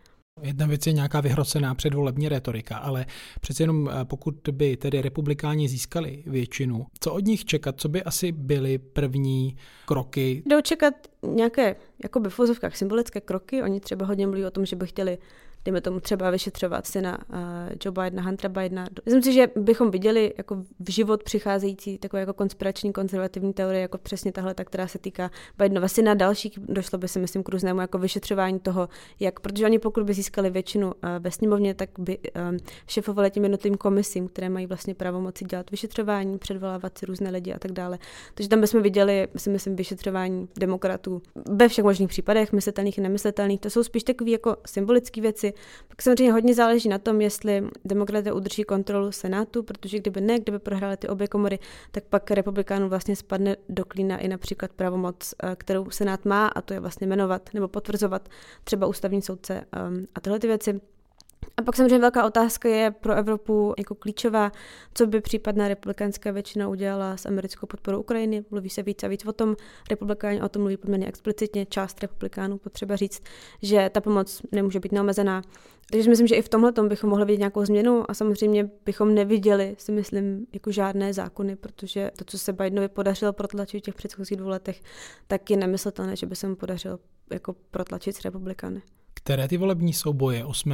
Jedna 0.43 0.67
věc 0.67 0.87
je 0.87 0.93
nějaká 0.93 1.21
vyhrocená 1.21 1.75
předvolební 1.75 2.29
retorika, 2.29 2.77
ale 2.77 3.07
přece 3.41 3.63
jenom 3.63 3.89
eh, 3.89 4.05
pokud 4.05 4.35
by 4.53 4.77
tedy 4.77 5.03
republikáni 5.03 5.69
získali 5.69 6.23
většinu, 6.27 6.87
co 7.01 7.13
od 7.13 7.25
nich 7.25 7.45
čekat, 7.45 7.81
co 7.81 7.89
by 7.89 8.03
asi 8.03 8.33
byly 8.33 8.79
první 8.79 9.57
kroky? 9.85 10.43
Jdou 10.47 10.61
čekat 10.61 10.95
nějaké, 11.23 11.77
jako 12.03 12.21
v 12.21 12.77
symbolické 12.77 13.21
kroky, 13.21 13.63
oni 13.63 13.81
třeba 13.81 14.07
hodně 14.07 14.27
mluví 14.27 14.45
o 14.45 14.51
tom, 14.51 14.67
že 14.67 14.77
by 14.77 14.87
chtěli 14.87 15.19
dejme 15.65 15.81
tomu 15.81 16.01
třeba 16.01 16.31
vyšetřovat 16.31 16.87
syna 16.87 17.19
uh, 17.19 17.37
Joe 17.85 17.93
Bidena, 17.93 18.23
Huntera 18.23 18.49
Bidena. 18.49 18.87
Myslím 19.05 19.23
si, 19.23 19.33
že 19.33 19.49
bychom 19.57 19.91
viděli 19.91 20.35
jako 20.39 20.57
v 20.81 20.91
život 20.91 21.23
přicházející 21.23 21.99
takové 21.99 22.21
jako 22.21 22.33
konspirační 22.33 22.93
konzervativní 22.93 23.53
teorie, 23.53 23.83
jako 23.83 23.99
přesně 23.99 24.33
tahle, 24.33 24.55
ta, 24.55 24.65
která 24.65 24.87
se 24.87 24.99
týká 24.99 25.31
Bidenova 25.59 25.89
syna. 25.89 26.15
Dalších 26.15 26.59
došlo 26.59 26.99
by 26.99 27.09
se, 27.09 27.19
myslím, 27.19 27.43
k 27.43 27.49
různému 27.49 27.81
jako 27.81 27.99
vyšetřování 27.99 28.61
toho, 28.61 28.89
jak, 29.21 29.41
protože 29.41 29.65
oni 29.65 29.79
pokud 29.79 30.05
by 30.05 30.15
získali 30.15 30.51
většinu 30.51 30.87
uh, 30.87 30.93
ve 31.19 31.31
sněmovně, 31.31 31.75
tak 31.75 31.91
by 31.99 32.19
um, 32.19 32.57
šefovali 32.87 33.31
těm 33.31 33.43
jednotlivým 33.43 33.79
komisím, 33.79 34.29
které 34.29 34.49
mají 34.49 34.67
vlastně 34.67 34.95
pravomoci 34.95 35.45
dělat 35.45 35.71
vyšetřování, 35.71 36.39
předvolávat 36.39 36.99
si 36.99 37.07
různé 37.07 37.31
lidi 37.31 37.53
a 37.53 37.59
tak 37.59 37.73
dále. 37.73 37.99
Takže 38.35 38.49
tam 38.49 38.61
bychom 38.61 38.83
viděli, 38.83 39.29
si 39.37 39.51
myslím, 39.51 39.77
vyšetřování 39.77 40.49
demokratů 40.59 41.23
ve 41.49 41.69
všech 41.69 41.85
možných 41.85 42.09
případech, 42.09 42.53
myslitelných 42.53 42.99
i 42.99 43.01
nemyslitelných. 43.01 43.61
To 43.61 43.71
jsou 43.71 43.83
spíš 43.83 44.05
takové 44.05 44.31
jako 44.31 44.57
symbolické 44.67 45.21
věci, 45.21 45.50
pak 45.89 46.03
samozřejmě 46.03 46.33
hodně 46.33 46.55
záleží 46.55 46.89
na 46.89 46.99
tom, 46.99 47.21
jestli 47.21 47.65
demokraté 47.85 48.33
udrží 48.33 48.63
kontrolu 48.65 49.13
Senátu, 49.13 49.63
protože 49.63 49.99
kdyby 49.99 50.21
ne, 50.21 50.39
kdyby 50.39 50.59
prohrály 50.59 50.97
ty 50.97 51.09
obě 51.09 51.29
komory, 51.29 51.59
tak 51.91 52.05
pak 52.05 52.31
republikánům 52.31 52.89
vlastně 52.89 53.17
spadne 53.17 53.57
do 53.69 53.85
klína 53.85 54.19
i 54.19 54.29
například 54.29 54.73
pravomoc, 54.73 55.35
eh, 55.43 55.57
kterou 55.57 55.91
Senát 55.91 56.25
má, 56.25 56.47
a 56.47 56.61
to 56.61 56.75
je 56.75 56.81
vlastně 56.81 57.07
jmenovat 57.07 57.51
nebo 57.55 57.69
potvrzovat 57.69 58.29
třeba 58.65 58.87
ústavní 58.87 59.23
soudce 59.23 59.65
ehm, 59.73 60.07
a 60.15 60.21
tyhle 60.21 60.39
ty 60.39 60.47
věci. 60.47 60.81
A 61.57 61.63
pak 61.63 61.77
samozřejmě 61.77 61.99
velká 61.99 62.27
otázka 62.27 62.69
je 62.69 62.91
pro 62.91 63.15
Evropu 63.15 63.75
jako 63.79 63.95
klíčová, 63.95 64.53
co 64.95 65.07
by 65.07 65.21
případná 65.21 65.69
republikánská 65.69 66.31
většina 66.31 66.69
udělala 66.69 67.17
s 67.17 67.27
americkou 67.27 67.67
podporou 67.67 68.01
Ukrajiny. 68.01 68.45
Mluví 68.51 68.71
se 68.71 68.83
víc 68.83 69.03
a 69.03 69.09
víc 69.09 69.27
o 69.27 69.33
tom, 69.33 69.57
republikáni 69.91 70.43
o 70.43 70.49
tom 70.49 70.63
mluví 70.63 70.77
poměrně 70.77 71.07
explicitně, 71.07 71.67
část 71.67 72.03
republikánů 72.03 72.59
potřeba 72.59 72.97
říct, 72.97 73.23
že 73.63 73.91
ta 73.93 74.01
pomoc 74.01 74.43
nemůže 74.53 74.81
být 74.81 74.93
neomezená. 74.93 75.43
Takže 75.91 76.11
myslím, 76.11 76.27
že 76.27 76.35
i 76.35 76.43
v 76.43 76.49
tomhle 76.49 76.73
bychom 76.89 77.11
mohli 77.11 77.25
vidět 77.25 77.39
nějakou 77.39 77.65
změnu 77.65 78.11
a 78.11 78.15
samozřejmě 78.15 78.71
bychom 78.85 79.15
neviděli, 79.15 79.77
si 79.79 79.93
myslím, 79.93 80.47
jako 80.53 80.73
žádné 80.73 81.15
zákony, 81.15 81.57
protože 81.57 82.11
to, 82.19 82.25
co 82.25 82.39
se 82.39 82.53
Bidenovi 82.53 82.89
podařilo 82.89 83.33
protlačit 83.33 83.79
v 83.79 83.85
těch 83.85 83.95
předchozích 83.95 84.37
dvou 84.37 84.49
letech, 84.49 84.83
tak 85.27 85.51
je 85.51 85.57
nemyslitelné, 85.57 86.17
že 86.17 86.27
by 86.27 86.37
se 86.37 86.49
mu 86.49 86.57
podařilo 86.57 86.99
jako 87.33 87.55
protlačit 87.71 88.17
s 88.17 88.25
republikány. 88.25 88.83
Které 89.15 89.49
ty 89.49 89.57
volební 89.57 89.93
souboje 89.93 90.45
8 90.45 90.73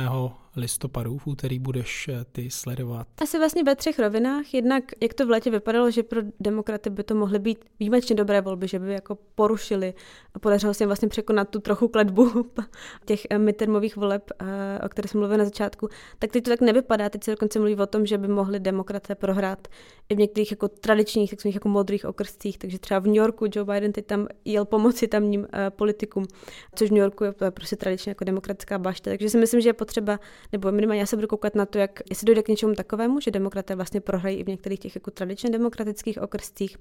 listopadu 0.57 1.19
v 1.19 1.27
úterý 1.27 1.59
budeš 1.59 2.09
eh, 2.09 2.25
ty 2.33 2.51
sledovat? 2.51 3.07
Asi 3.23 3.39
vlastně 3.39 3.65
ve 3.65 3.77
třech 3.77 3.99
rovinách. 3.99 4.55
Jednak, 4.55 4.85
jak 5.01 5.15
to 5.15 5.27
v 5.27 5.31
létě 5.31 5.51
vypadalo, 5.51 5.91
že 5.91 6.03
pro 6.03 6.21
demokraty 6.41 6.91
by 6.91 7.05
to 7.05 7.15
mohly 7.15 7.39
být 7.39 7.65
výjimečně 7.81 8.17
dobré 8.17 8.41
volby, 8.41 8.69
že 8.69 8.79
by 8.79 8.93
jako 8.93 9.19
porušili 9.35 9.95
a 10.35 10.39
podařilo 10.39 10.75
se 10.75 10.85
jim 10.85 10.89
vlastně 10.89 11.09
překonat 11.09 11.49
tu 11.49 11.61
trochu 11.61 11.89
kletbu 11.89 12.47
těch 13.05 13.27
eh, 13.31 13.39
midtermových 13.39 13.97
voleb, 13.97 14.31
eh, 14.39 14.81
o 14.85 14.89
kterých 14.89 15.11
jsme 15.11 15.19
mluvili 15.19 15.39
na 15.39 15.45
začátku. 15.45 15.89
Tak 16.19 16.33
teď 16.33 16.45
to 16.45 16.51
tak 16.51 16.61
nevypadá. 16.61 17.09
Teď 17.09 17.25
se 17.25 17.31
dokonce 17.31 17.59
mluví 17.59 17.77
o 17.77 17.87
tom, 17.87 18.07
že 18.07 18.19
by 18.19 18.29
mohli 18.29 18.61
demokraté 18.61 19.15
prohrát 19.15 19.69
i 20.09 20.15
v 20.15 20.19
některých 20.19 20.51
jako 20.51 20.69
tradičních, 20.69 21.31
takzvaných 21.31 21.55
jako 21.55 21.69
modrých 21.69 22.05
okrstcích. 22.05 22.59
Takže 22.59 22.79
třeba 22.79 23.01
v 23.01 23.07
New 23.07 23.17
Yorku 23.17 23.45
Joe 23.55 23.75
Biden 23.75 23.93
teď 23.93 24.07
tam 24.07 24.27
jel 24.45 24.65
pomoci 24.65 25.09
tamním 25.09 25.47
politikům, 25.69 26.27
což 26.75 26.89
v 26.89 26.93
New 26.93 27.03
Yorku 27.03 27.25
je 27.25 27.33
prostě 27.51 27.77
tradičně 27.77 28.11
jako 28.11 28.25
demokratická 28.25 28.79
bašta. 28.79 29.11
Takže 29.11 29.31
si 29.31 29.39
myslím, 29.39 29.61
že 29.61 29.69
je 29.69 29.73
potřeba 29.73 30.21
nebo 30.53 30.73
minimálně 30.73 31.01
já 31.01 31.07
se 31.07 31.17
budu 31.17 31.29
koukat 31.29 31.55
na 31.55 31.67
to, 31.67 31.79
jak 31.79 32.01
jestli 32.11 32.25
dojde 32.25 32.43
k 32.43 32.49
něčemu 32.49 32.75
takovému, 32.75 33.21
že 33.21 33.31
demokraté 33.31 33.75
vlastně 33.75 34.01
prohrají 34.01 34.37
i 34.37 34.45
v 34.45 34.49
některých 34.49 34.81
těch 34.81 34.95
jako 34.95 35.11
tradičně 35.11 35.51
demokratických 35.51 36.23
okrstích. 36.23 36.77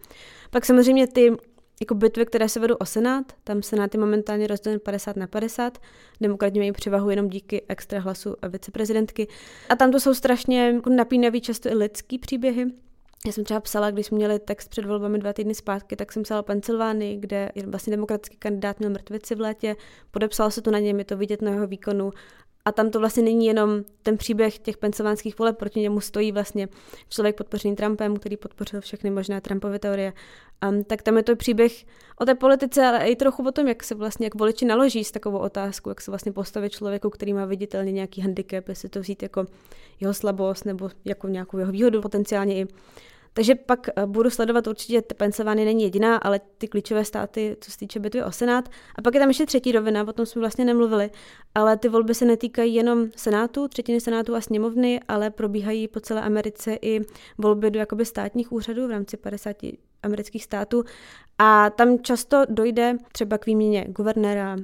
Pak 0.51 0.65
samozřejmě 0.65 1.07
ty 1.07 1.31
jako 1.79 1.95
bitvy, 1.95 2.25
které 2.25 2.49
se 2.49 2.59
vedou 2.59 2.75
o 2.75 2.85
Senát, 2.85 3.33
tam 3.43 3.63
Senát 3.63 3.93
je 3.93 3.99
momentálně 3.99 4.47
rozdělen 4.47 4.79
50 4.79 5.15
na 5.15 5.27
50, 5.27 5.77
demokrati 6.21 6.59
mají 6.59 6.71
převahu 6.71 7.09
jenom 7.09 7.29
díky 7.29 7.65
extra 7.67 7.99
hlasu 7.99 8.35
a 8.41 8.47
viceprezidentky. 8.47 9.27
A 9.69 9.75
tam 9.75 9.91
to 9.91 9.99
jsou 9.99 10.13
strašně 10.13 10.67
jako 10.67 10.89
napínavé 10.89 11.39
často 11.39 11.69
i 11.69 11.73
lidský 11.73 12.19
příběhy, 12.19 12.65
já 13.25 13.31
jsem 13.31 13.43
třeba 13.43 13.59
psala, 13.59 13.91
když 13.91 14.05
jsme 14.05 14.15
měli 14.15 14.39
text 14.39 14.67
před 14.67 14.85
volbami 14.85 15.19
dva 15.19 15.33
týdny 15.33 15.55
zpátky, 15.55 15.95
tak 15.95 16.11
jsem 16.11 16.23
psala 16.23 16.43
Pensylvánii, 16.43 17.17
kde 17.17 17.49
vlastně 17.65 17.91
demokratický 17.91 18.37
kandidát 18.37 18.79
měl 18.79 18.91
mrtvici 18.91 19.35
v 19.35 19.41
létě, 19.41 19.75
podepsal 20.11 20.51
se 20.51 20.61
to 20.61 20.71
na 20.71 20.79
něm, 20.79 20.99
je 20.99 21.05
to 21.05 21.17
vidět 21.17 21.41
na 21.41 21.51
jeho 21.51 21.67
výkonu 21.67 22.11
a 22.65 22.71
tam 22.71 22.89
to 22.89 22.99
vlastně 22.99 23.23
není 23.23 23.45
jenom 23.45 23.83
ten 24.03 24.17
příběh 24.17 24.59
těch 24.59 24.77
pensylvánských 24.77 25.39
voleb, 25.39 25.57
proti 25.57 25.79
němu 25.79 25.99
stojí 25.99 26.31
vlastně 26.31 26.67
člověk 27.09 27.35
podpořený 27.35 27.75
Trumpem, 27.75 28.17
který 28.17 28.37
podpořil 28.37 28.81
všechny 28.81 29.09
možné 29.09 29.41
Trumpovy 29.41 29.79
teorie. 29.79 30.13
Um, 30.69 30.83
tak 30.83 31.01
tam 31.01 31.17
je 31.17 31.23
to 31.23 31.35
příběh 31.35 31.85
o 32.19 32.25
té 32.25 32.35
politice, 32.35 32.85
ale 32.85 33.07
i 33.07 33.15
trochu 33.15 33.47
o 33.47 33.51
tom, 33.51 33.67
jak 33.67 33.83
se 33.83 33.95
vlastně, 33.95 34.25
jak 34.25 34.35
voliči 34.35 34.65
naloží 34.65 35.03
s 35.03 35.11
takovou 35.11 35.37
otázkou, 35.37 35.89
jak 35.89 36.01
se 36.01 36.11
vlastně 36.11 36.31
postavit 36.31 36.69
člověku, 36.69 37.09
který 37.09 37.33
má 37.33 37.45
viditelně 37.45 37.91
nějaký 37.91 38.21
handicap, 38.21 38.67
jestli 38.67 38.89
to 38.89 38.99
vzít 38.99 39.23
jako 39.23 39.45
jeho 39.99 40.13
slabost 40.13 40.65
nebo 40.65 40.89
jako 41.05 41.27
nějakou 41.27 41.57
jeho 41.57 41.71
výhodu 41.71 42.01
potenciálně 42.01 42.55
i. 42.55 42.67
Takže 43.37 43.55
pak 43.55 43.87
eh, 43.95 44.05
budu 44.05 44.29
sledovat 44.29 44.67
určitě, 44.67 45.01
Pensylvánie 45.01 45.65
není 45.65 45.83
jediná, 45.83 46.17
ale 46.17 46.39
ty 46.57 46.67
klíčové 46.67 47.05
státy, 47.05 47.57
co 47.61 47.71
se 47.71 47.77
týče 47.77 47.99
bitvy 47.99 48.23
o 48.23 48.31
Senát. 48.31 48.69
A 48.95 49.01
pak 49.01 49.13
je 49.13 49.19
tam 49.19 49.29
ještě 49.29 49.45
třetí 49.45 49.71
rovina, 49.71 50.07
o 50.07 50.13
tom 50.13 50.25
jsme 50.25 50.39
vlastně 50.39 50.65
nemluvili, 50.65 51.09
ale 51.55 51.77
ty 51.77 51.89
volby 51.89 52.15
se 52.15 52.25
netýkají 52.25 52.75
jenom 52.75 53.07
Senátu, 53.15 53.67
třetiny 53.67 54.01
Senátu 54.01 54.35
a 54.35 54.41
sněmovny, 54.41 54.99
ale 55.07 55.29
probíhají 55.29 55.87
po 55.87 55.99
celé 55.99 56.21
Americe 56.21 56.77
i 56.81 57.01
volby 57.37 57.71
do 57.71 57.79
jakoby 57.79 58.05
státních 58.05 58.51
úřadů 58.51 58.87
v 58.87 58.91
rámci 58.91 59.17
50 59.17 59.57
amerických 60.03 60.43
států. 60.43 60.83
A 61.37 61.69
tam 61.69 61.99
často 61.99 62.43
dojde 62.49 62.97
třeba 63.11 63.37
k 63.37 63.45
výměně 63.45 63.85
guvernéra, 63.89 64.57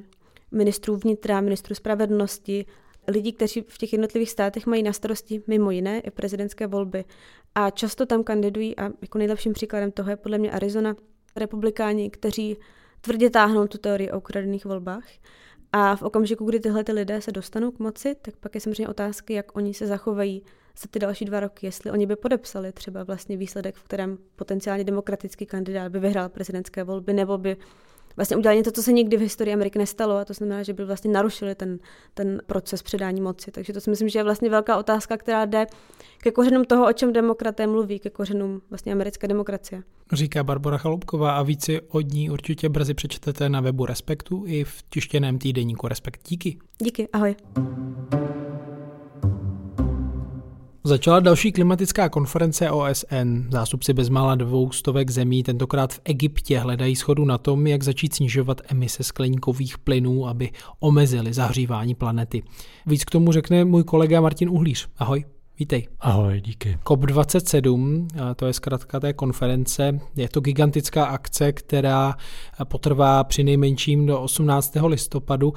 ministrů 0.51 0.95
vnitra, 0.95 1.41
ministrů 1.41 1.75
spravedlnosti, 1.75 2.65
lidí, 3.11 3.31
kteří 3.31 3.65
v 3.67 3.77
těch 3.77 3.93
jednotlivých 3.93 4.31
státech 4.31 4.65
mají 4.65 4.83
na 4.83 4.93
starosti 4.93 5.43
mimo 5.47 5.71
jiné 5.71 5.99
i 5.99 6.11
prezidentské 6.11 6.67
volby. 6.67 7.05
A 7.55 7.69
často 7.69 8.05
tam 8.05 8.23
kandidují 8.23 8.77
a 8.77 8.83
jako 9.01 9.17
nejlepším 9.17 9.53
příkladem 9.53 9.91
toho 9.91 10.09
je 10.09 10.15
podle 10.15 10.37
mě 10.37 10.51
Arizona, 10.51 10.95
republikáni, 11.35 12.09
kteří 12.09 12.57
tvrdě 13.01 13.29
táhnou 13.29 13.67
tu 13.67 13.77
teorii 13.77 14.11
o 14.11 14.17
ukradených 14.17 14.65
volbách. 14.65 15.05
A 15.71 15.95
v 15.95 16.03
okamžiku, 16.03 16.45
kdy 16.45 16.59
tyhle 16.59 16.83
ty 16.83 16.91
lidé 16.91 17.21
se 17.21 17.31
dostanou 17.31 17.71
k 17.71 17.79
moci, 17.79 18.15
tak 18.21 18.35
pak 18.35 18.55
je 18.55 18.61
samozřejmě 18.61 18.87
otázky, 18.87 19.33
jak 19.33 19.57
oni 19.57 19.73
se 19.73 19.87
zachovají 19.87 20.43
za 20.79 20.87
ty 20.91 20.99
další 20.99 21.25
dva 21.25 21.39
roky, 21.39 21.65
jestli 21.65 21.91
oni 21.91 22.05
by 22.05 22.15
podepsali 22.15 22.71
třeba 22.71 23.03
vlastně 23.03 23.37
výsledek, 23.37 23.75
v 23.75 23.83
kterém 23.83 24.17
potenciálně 24.35 24.83
demokratický 24.83 25.45
kandidát 25.45 25.91
by 25.91 25.99
vyhrál 25.99 26.29
prezidentské 26.29 26.83
volby, 26.83 27.13
nebo 27.13 27.37
by 27.37 27.57
vlastně 28.15 28.37
udělali 28.37 28.57
něco, 28.57 28.71
co 28.71 28.83
se 28.83 28.91
nikdy 28.91 29.17
v 29.17 29.21
historii 29.21 29.53
Ameriky 29.53 29.79
nestalo 29.79 30.15
a 30.15 30.25
to 30.25 30.33
znamená, 30.33 30.63
že 30.63 30.73
by 30.73 30.85
vlastně 30.85 31.11
narušili 31.11 31.55
ten, 31.55 31.79
ten 32.13 32.41
proces 32.45 32.83
předání 32.83 33.21
moci. 33.21 33.51
Takže 33.51 33.73
to 33.73 33.81
si 33.81 33.89
myslím, 33.89 34.09
že 34.09 34.19
je 34.19 34.23
vlastně 34.23 34.49
velká 34.49 34.77
otázka, 34.77 35.17
která 35.17 35.45
jde 35.45 35.65
ke 36.17 36.31
kořenům 36.31 36.65
toho, 36.65 36.87
o 36.89 36.93
čem 36.93 37.13
demokraté 37.13 37.67
mluví, 37.67 37.99
ke 37.99 38.09
kořenům 38.09 38.61
vlastně 38.69 38.91
americké 38.91 39.27
demokracie. 39.27 39.83
Říká 40.11 40.43
Barbara 40.43 40.77
Chalupková 40.77 41.31
a 41.31 41.43
více 41.43 41.81
od 41.81 42.13
ní 42.13 42.29
určitě 42.29 42.69
brzy 42.69 42.93
přečtete 42.93 43.49
na 43.49 43.61
webu 43.61 43.85
Respektu 43.85 44.43
i 44.47 44.63
v 44.63 44.83
tištěném 44.89 45.37
týdeníku 45.37 45.87
Respekt. 45.87 46.21
Díky. 46.27 46.57
Díky, 46.79 47.07
ahoj. 47.13 47.35
Začala 50.83 51.19
další 51.19 51.51
klimatická 51.51 52.09
konference 52.09 52.71
OSN. 52.71 53.49
Zástupci 53.51 53.93
bezmála 53.93 54.35
dvou 54.35 54.71
stovek 54.71 55.09
zemí 55.09 55.43
tentokrát 55.43 55.93
v 55.93 55.99
Egyptě 56.03 56.59
hledají 56.59 56.95
schodu 56.95 57.25
na 57.25 57.37
tom, 57.37 57.67
jak 57.67 57.83
začít 57.83 58.15
snižovat 58.15 58.61
emise 58.69 59.03
skleníkových 59.03 59.77
plynů, 59.77 60.27
aby 60.27 60.51
omezili 60.79 61.33
zahřívání 61.33 61.95
planety. 61.95 62.43
Víc 62.85 63.05
k 63.05 63.11
tomu 63.11 63.31
řekne 63.31 63.65
můj 63.65 63.83
kolega 63.83 64.21
Martin 64.21 64.49
Uhlíř. 64.49 64.89
Ahoj. 64.97 65.25
Vítej. 65.59 65.87
Ahoj, 65.99 66.41
díky. 66.41 66.79
COP27, 66.85 68.07
to 68.35 68.45
je 68.45 68.53
zkrátka 68.53 68.99
té 68.99 69.13
konference, 69.13 69.99
je 70.15 70.29
to 70.29 70.39
gigantická 70.39 71.05
akce, 71.05 71.51
která 71.51 72.15
potrvá 72.63 73.23
při 73.23 73.43
nejmenším 73.43 74.05
do 74.05 74.21
18. 74.21 74.73
listopadu. 74.85 75.53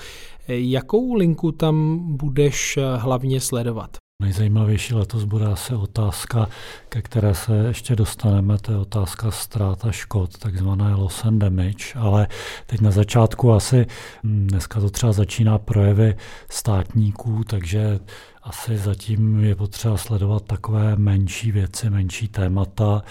Jakou 0.49 1.15
linku 1.15 1.53
tam 1.53 2.01
budeš 2.17 2.79
hlavně 2.97 3.41
sledovat? 3.41 4.04
Nejzajímavější 4.25 4.95
letos 4.95 5.25
bude 5.25 5.47
asi 5.47 5.75
otázka, 5.75 6.49
ke 6.89 7.03
které 7.03 7.35
se 7.35 7.57
ještě 7.57 7.97
dostaneme, 7.97 8.59
to 8.59 8.73
je 8.73 8.79
otázka 8.79 9.31
ztráta 9.31 9.93
škod, 9.93 10.39
takzvané 10.39 10.95
loss 10.95 11.25
and 11.25 11.39
damage, 11.39 11.85
ale 11.95 12.27
teď 12.67 12.81
na 12.81 12.91
začátku 12.91 13.53
asi, 13.53 13.87
hm, 14.23 14.47
dneska 14.51 14.81
to 14.81 14.91
třeba 14.91 15.13
začíná 15.13 15.59
projevy 15.59 16.17
státníků, 16.51 17.45
takže 17.45 18.01
asi 18.43 18.79
zatím 18.79 19.45
je 19.45 19.55
potřeba 19.55 19.97
sledovat 19.97 20.45
takové 20.45 20.97
menší 20.97 21.53
věci, 21.53 21.91
menší 21.91 22.29
témata. 22.29 23.03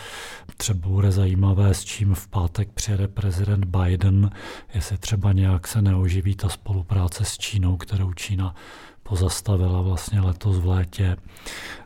Třeba 0.58 0.88
bude 0.88 1.12
zajímavé, 1.12 1.74
s 1.74 1.84
čím 1.84 2.16
v 2.16 2.28
pátek 2.28 2.70
přijede 2.74 3.08
prezident 3.08 3.66
Biden, 3.66 4.32
jestli 4.74 4.98
třeba 4.98 5.32
nějak 5.32 5.68
se 5.68 5.82
neoživí 5.82 6.36
ta 6.36 6.50
spolupráce 6.50 7.26
s 7.26 7.38
Čínou, 7.38 7.78
kterou 7.78 8.14
Čína 8.14 8.56
pozastavila 9.04 9.82
vlastně 9.82 10.22
letos 10.22 10.58
v 10.58 10.68
létě. 10.68 11.18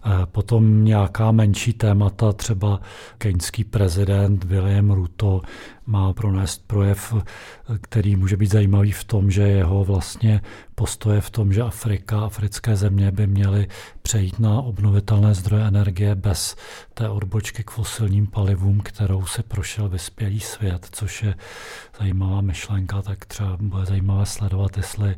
Eh, 0.05 0.25
potom 0.25 0.83
nějaká 0.85 1.31
menší 1.31 1.73
témata, 1.73 2.33
třeba 2.33 2.79
keňský 3.17 3.63
prezident 3.63 4.43
William 4.43 4.91
Ruto 4.91 5.41
má 5.87 6.13
pronést 6.13 6.67
projev, 6.67 7.13
který 7.81 8.15
může 8.15 8.37
být 8.37 8.51
zajímavý 8.51 8.91
v 8.91 9.03
tom, 9.03 9.31
že 9.31 9.41
jeho 9.41 9.83
vlastně 9.83 10.41
postoje 10.75 11.21
v 11.21 11.29
tom, 11.29 11.53
že 11.53 11.61
Afrika, 11.61 12.19
africké 12.19 12.75
země 12.75 13.11
by 13.11 13.27
měly 13.27 13.67
přejít 14.01 14.39
na 14.39 14.61
obnovitelné 14.61 15.33
zdroje 15.33 15.67
energie 15.67 16.15
bez 16.15 16.55
té 16.93 17.09
odbočky 17.09 17.63
k 17.63 17.71
fosilním 17.71 18.27
palivům, 18.27 18.79
kterou 18.79 19.25
si 19.25 19.43
prošel 19.43 19.89
vyspělý 19.89 20.39
svět, 20.39 20.87
což 20.91 21.23
je 21.23 21.35
zajímavá 21.99 22.41
myšlenka, 22.41 23.01
tak 23.01 23.25
třeba 23.25 23.57
bude 23.61 23.85
zajímavé 23.85 24.25
sledovat, 24.25 24.77
jestli 24.77 25.15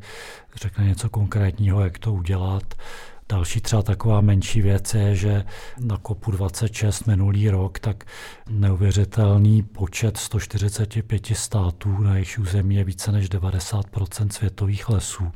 řekne 0.55 0.85
něco 0.85 1.09
konkrétního, 1.09 1.81
jak 1.81 1.99
to 1.99 2.13
udělat. 2.13 2.73
Další 3.31 3.61
třeba 3.61 3.81
taková 3.81 4.21
menší 4.21 4.61
věc 4.61 4.93
je, 4.93 5.15
že 5.15 5.43
na 5.79 5.97
kopu 5.97 6.31
26 6.31 7.07
minulý 7.07 7.49
rok, 7.49 7.79
tak 7.79 8.03
neuvěřitelný 8.49 9.63
počet 9.63 10.17
145 10.17 11.25
států, 11.33 11.97
na 11.97 12.13
jejich 12.13 12.39
území 12.39 12.75
je 12.75 12.83
více 12.83 13.11
než 13.11 13.29
90% 13.29 14.29
světových 14.29 14.89
lesů, 14.89 15.31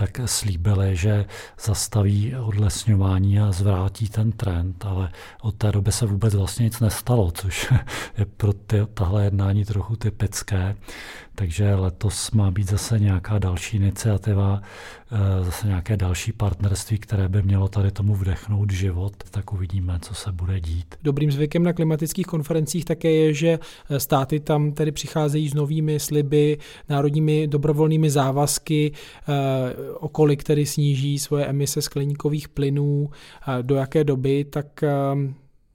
tak 0.00 0.20
slíbili, 0.24 0.96
že 0.96 1.24
zastaví 1.64 2.36
odlesňování 2.36 3.40
a 3.40 3.52
zvrátí 3.52 4.08
ten 4.08 4.32
trend, 4.32 4.84
ale 4.86 5.10
od 5.42 5.54
té 5.54 5.72
doby 5.72 5.92
se 5.92 6.06
vůbec 6.06 6.34
vlastně 6.34 6.64
nic 6.64 6.80
nestalo, 6.80 7.30
což 7.30 7.72
je 8.18 8.26
pro 8.26 8.52
ty, 8.52 8.76
tahle 8.94 9.24
jednání 9.24 9.64
trochu 9.64 9.96
typické. 9.96 10.76
Takže 11.34 11.74
letos 11.74 12.30
má 12.30 12.50
být 12.50 12.70
zase 12.70 12.98
nějaká 12.98 13.38
další 13.38 13.76
iniciativa, 13.76 14.62
eh, 15.12 15.44
zase 15.44 15.66
nějaké 15.66 15.96
další 15.96 16.32
partnerství, 16.32 16.98
které 16.98 17.28
by 17.28 17.42
mělo 17.42 17.68
tady 17.68 17.90
tomu 17.90 18.14
vdechnout 18.14 18.70
život, 18.70 19.12
tak 19.30 19.52
uvidíme, 19.52 19.98
co 20.02 20.14
se 20.14 20.32
bude 20.32 20.60
dít. 20.60 20.94
Dobrým 21.02 21.32
zvykem 21.32 21.62
na 21.62 21.72
klimatických 21.72 22.26
konferencích 22.26 22.84
také 22.84 23.10
je, 23.10 23.34
že 23.34 23.58
státy 23.98 24.40
tam 24.40 24.72
tedy 24.72 24.92
přicházejí 24.92 25.48
s 25.48 25.54
novými 25.54 26.00
sliby, 26.00 26.58
národními 26.88 27.46
dobrovolnými 27.46 28.10
závazky, 28.10 28.92
okolik 29.98 30.44
tedy 30.44 30.66
sníží 30.66 31.18
svoje 31.18 31.46
emise 31.46 31.82
skleníkových 31.82 32.48
plynů, 32.48 33.10
do 33.62 33.74
jaké 33.74 34.04
doby, 34.04 34.44
tak 34.44 34.84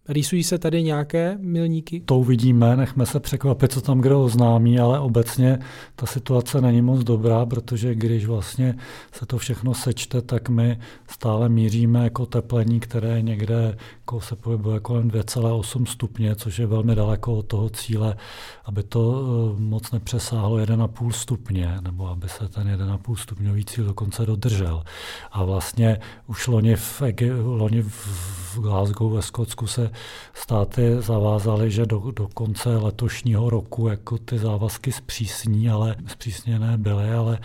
Rýsují 0.10 0.44
se 0.44 0.58
tady 0.58 0.84
nějaké 0.84 1.38
milníky? 1.42 2.00
To 2.06 2.18
uvidíme, 2.18 2.78
nechme 2.78 3.06
se 3.06 3.20
překvapit, 3.20 3.72
co 3.72 3.82
tam 3.82 4.02
kdo 4.02 4.24
oznámí, 4.24 4.80
ale 4.80 5.00
obecně 5.00 5.60
ta 5.96 6.06
situace 6.06 6.62
není 6.62 6.82
moc 6.82 7.04
dobrá, 7.04 7.46
protože 7.46 7.96
když 7.96 8.26
vlastně 8.26 8.78
se 9.12 9.26
to 9.26 9.38
všechno 9.38 9.74
sečte, 9.74 10.22
tak 10.22 10.50
my 10.50 10.80
stále 11.08 11.50
míříme 11.50 12.04
jako 12.04 12.26
teplení, 12.26 12.80
které 12.80 13.22
někde 13.22 13.78
jako 14.00 14.22
se 14.22 14.36
pohybuje 14.36 14.80
kolem 14.80 15.10
2,8 15.10 15.86
stupně, 15.86 16.36
což 16.36 16.60
je 16.60 16.68
velmi 16.68 16.96
daleko 16.96 17.36
od 17.36 17.46
toho 17.46 17.70
cíle, 17.70 18.18
aby 18.66 18.84
to 18.84 19.24
eh, 19.58 19.62
moc 19.62 19.92
nepřesáhlo 19.92 20.58
1,5 20.58 21.12
stupně, 21.12 21.78
nebo 21.82 22.08
aby 22.08 22.30
se 22.30 22.48
ten 22.48 22.68
1,5 22.68 23.16
stupňový 23.16 23.66
cíl 23.66 23.86
dokonce 23.86 24.26
dodržel. 24.26 24.84
A 25.32 25.44
vlastně 25.44 26.00
už 26.28 26.48
loni 26.48 26.76
v, 26.76 27.02
loni 27.44 27.82
v 27.82 28.60
Glasgow 28.62 29.14
ve 29.14 29.22
Skotsku 29.22 29.68
se 29.68 29.92
státy 30.34 30.96
zavázaly, 31.00 31.72
že 31.72 31.86
do, 31.86 32.12
do 32.12 32.28
konce 32.28 32.70
letošního 32.70 33.50
roku 33.50 33.88
jako 33.88 34.18
ty 34.18 34.40
závazky 34.40 34.92
zpřísní, 34.92 35.70
ale 35.70 35.96
zpřísněné 36.08 36.78
byly, 36.78 37.12
ale 37.12 37.40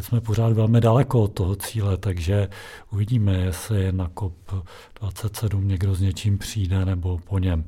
jsme 0.00 0.20
pořád 0.20 0.52
velmi 0.52 0.80
daleko 0.80 1.22
od 1.22 1.32
toho 1.32 1.56
cíle, 1.56 1.96
takže 1.96 2.48
uvidíme, 2.92 3.32
jestli 3.32 3.92
na 3.92 4.08
COP27 4.08 5.64
někdo 5.64 5.94
s 5.94 6.00
něčím 6.00 6.38
přijde 6.38 6.84
nebo 6.84 7.18
po 7.18 7.38
něm. 7.38 7.64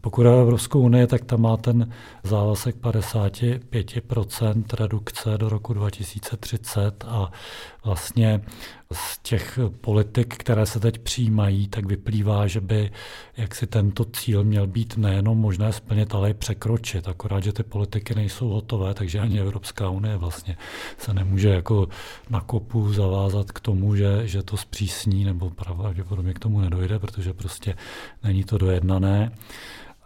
Pokud 0.00 0.22
je 0.22 0.40
Evropskou 0.40 0.80
unii, 0.80 1.06
tak 1.06 1.24
tam 1.24 1.40
má 1.40 1.56
ten 1.56 1.92
závazek 2.22 2.76
55% 2.76 4.64
redukce 4.78 5.38
do 5.38 5.48
roku 5.48 5.74
2030 5.74 7.04
a 7.08 7.30
vlastně 7.84 8.40
z 8.92 9.18
těch 9.18 9.58
politik, 9.80 10.36
které 10.36 10.66
se 10.66 10.80
teď 10.80 10.98
přijímají, 10.98 11.68
tak 11.68 11.86
vyplývá, 11.86 12.46
že 12.46 12.60
by 12.60 12.90
jaksi 13.54 13.66
tento 13.66 14.04
cíl 14.04 14.44
měl 14.44 14.66
být 14.66 14.96
nejenom 14.96 15.38
možné 15.38 15.72
splnit, 15.72 16.14
ale 16.14 16.30
i 16.30 16.34
překročit. 16.34 17.08
Akorát, 17.08 17.44
že 17.44 17.52
ty 17.52 17.62
politiky 17.62 18.14
nejsou 18.14 18.48
hotové, 18.48 18.94
takže 18.94 19.20
ani 19.20 19.40
Evropská 19.40 19.88
unie 19.88 20.16
vlastně 20.16 20.56
se 20.98 21.14
nemůže 21.14 21.48
jako 21.48 21.88
na 22.30 22.40
kopu 22.40 22.92
zavázat 22.92 23.52
k 23.52 23.60
tomu, 23.60 23.96
že, 23.96 24.28
že 24.28 24.42
to 24.42 24.56
zpřísní, 24.56 25.24
nebo 25.24 25.50
pravděpodobně 25.50 26.34
k 26.34 26.38
tomu 26.38 26.60
nedojde, 26.60 26.98
protože 26.98 27.32
prostě 27.32 27.74
není 28.22 28.44
to 28.44 28.58
dojednané. 28.58 29.30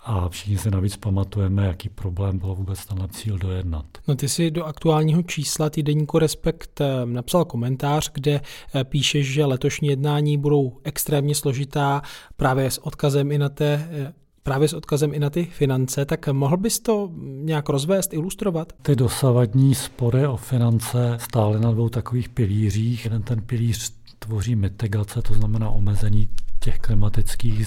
A 0.09 0.29
všichni 0.29 0.59
si 0.59 0.71
navíc 0.71 0.97
pamatujeme, 0.97 1.67
jaký 1.67 1.89
problém 1.89 2.39
bylo 2.39 2.55
vůbec 2.55 2.87
tenhle 2.87 3.09
cíl 3.09 3.39
dojednat. 3.39 3.85
No 4.09 4.15
ty 4.15 4.29
si 4.29 4.51
do 4.51 4.65
aktuálního 4.65 5.23
čísla 5.23 5.71
týdeníku 5.71 6.19
Respekt 6.19 6.81
eh, 6.81 7.07
napsal 7.07 7.45
komentář, 7.45 8.11
kde 8.15 8.41
eh, 8.75 8.85
píšeš, 8.85 9.33
že 9.33 9.45
letošní 9.45 9.89
jednání 9.89 10.39
budou 10.39 10.73
extrémně 10.85 11.35
složitá 11.35 12.03
právě 12.37 12.71
s 12.71 12.79
odkazem 12.79 13.33
i 13.33 13.39
na 13.39 13.49
té 13.49 13.89
eh, 13.93 14.13
právě 14.43 14.69
s 14.69 14.73
odkazem 14.73 15.15
i 15.15 15.19
na 15.19 15.31
ty 15.31 15.45
finance, 15.45 16.05
tak 16.05 16.29
mohl 16.29 16.57
bys 16.57 16.81
to 16.81 17.11
nějak 17.23 17.69
rozvést, 17.69 18.15
ilustrovat? 18.15 18.73
Ty 18.83 18.97
dosavadní 18.97 19.75
spory 19.75 20.27
o 20.27 20.37
finance 20.37 21.17
stály 21.21 21.61
na 21.61 21.73
dvou 21.73 21.89
takových 21.89 22.29
pilířích. 22.29 23.05
Jeden 23.05 23.23
ten 23.23 23.43
pilíř 23.43 23.93
tvoří 24.19 24.57
mitigace, 24.57 25.23
to 25.23 25.35
znamená 25.35 25.71
omezení 25.71 26.29
těch 26.59 26.79
klimatických 26.79 27.67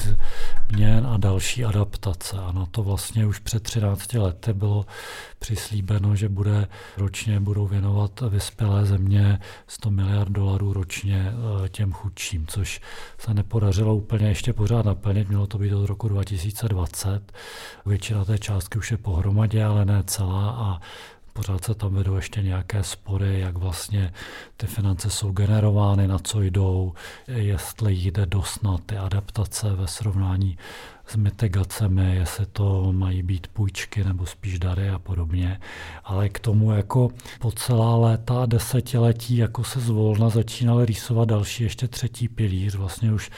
změn 0.69 1.07
a 1.07 1.17
další 1.17 1.65
adaptace. 1.65 2.38
A 2.38 2.51
na 2.51 2.65
to 2.65 2.83
vlastně 2.83 3.25
už 3.25 3.39
před 3.39 3.63
13 3.63 4.13
lety 4.13 4.53
bylo 4.53 4.86
přislíbeno, 5.39 6.15
že 6.15 6.29
bude 6.29 6.67
ročně 6.98 7.39
budou 7.39 7.67
věnovat 7.67 8.21
vyspělé 8.29 8.86
země 8.86 9.39
100 9.67 9.91
miliard 9.91 10.31
dolarů 10.31 10.74
ročně 10.74 11.33
eh, 11.65 11.69
těm 11.69 11.91
chudším, 11.91 12.48
což 12.48 12.81
se 13.17 13.33
nepodařilo 13.33 13.95
úplně 13.95 14.27
ještě 14.27 14.54
pořád 14.54 14.86
naplnit. 14.86 15.30
Mělo 15.30 15.47
to 15.47 15.58
být 15.58 15.73
od 15.73 15.86
roku 15.86 16.08
2020. 16.08 17.32
Většina 17.86 18.25
té 18.25 18.38
částky 18.38 18.80
už 18.80 18.91
je 18.91 18.97
pohromadě, 18.97 19.63
ale 19.63 19.86
ne 19.86 20.04
celá 20.04 20.51
a 20.51 20.82
Pořád 21.34 21.63
se 21.63 21.74
tam 21.74 21.94
vedou 21.94 22.15
ještě 22.15 22.41
nějaké 22.41 22.84
spory, 22.84 23.39
jak 23.39 23.58
vlastně 23.58 24.13
ty 24.58 24.67
finance 24.67 25.10
jsou 25.10 25.32
generovány, 25.32 26.08
na 26.08 26.20
co 26.20 26.41
jdou, 26.41 26.94
jestli 27.28 27.94
jde 27.94 28.26
dost 28.26 28.63
na 28.63 28.78
ty 28.78 28.98
adaptace 28.98 29.70
ve 29.76 29.88
srovnání 29.88 30.58
s 31.12 31.15
mitigacemi, 31.15 32.15
jestli 32.15 32.45
to 32.45 32.93
mají 32.93 33.24
být 33.24 33.47
půjčky 33.47 34.04
nebo 34.04 34.26
spíš 34.26 34.60
dary 34.60 34.89
a 34.89 35.00
podobně. 35.00 35.60
Ale 36.04 36.30
k 36.30 36.39
tomu 36.39 36.71
jako 36.71 37.10
po 37.39 37.52
celá 37.52 37.95
léta 37.95 38.43
a 38.43 38.45
desetiletí 38.45 39.38
jako 39.38 39.63
se 39.63 39.80
zvolna 39.80 40.30
začínaly 40.30 40.86
rýsovat 40.86 41.30
další 41.30 41.63
ještě 41.63 41.88
třetí 41.88 42.28
pilíř. 42.28 42.76
Vlastně 42.76 43.13
už 43.13 43.32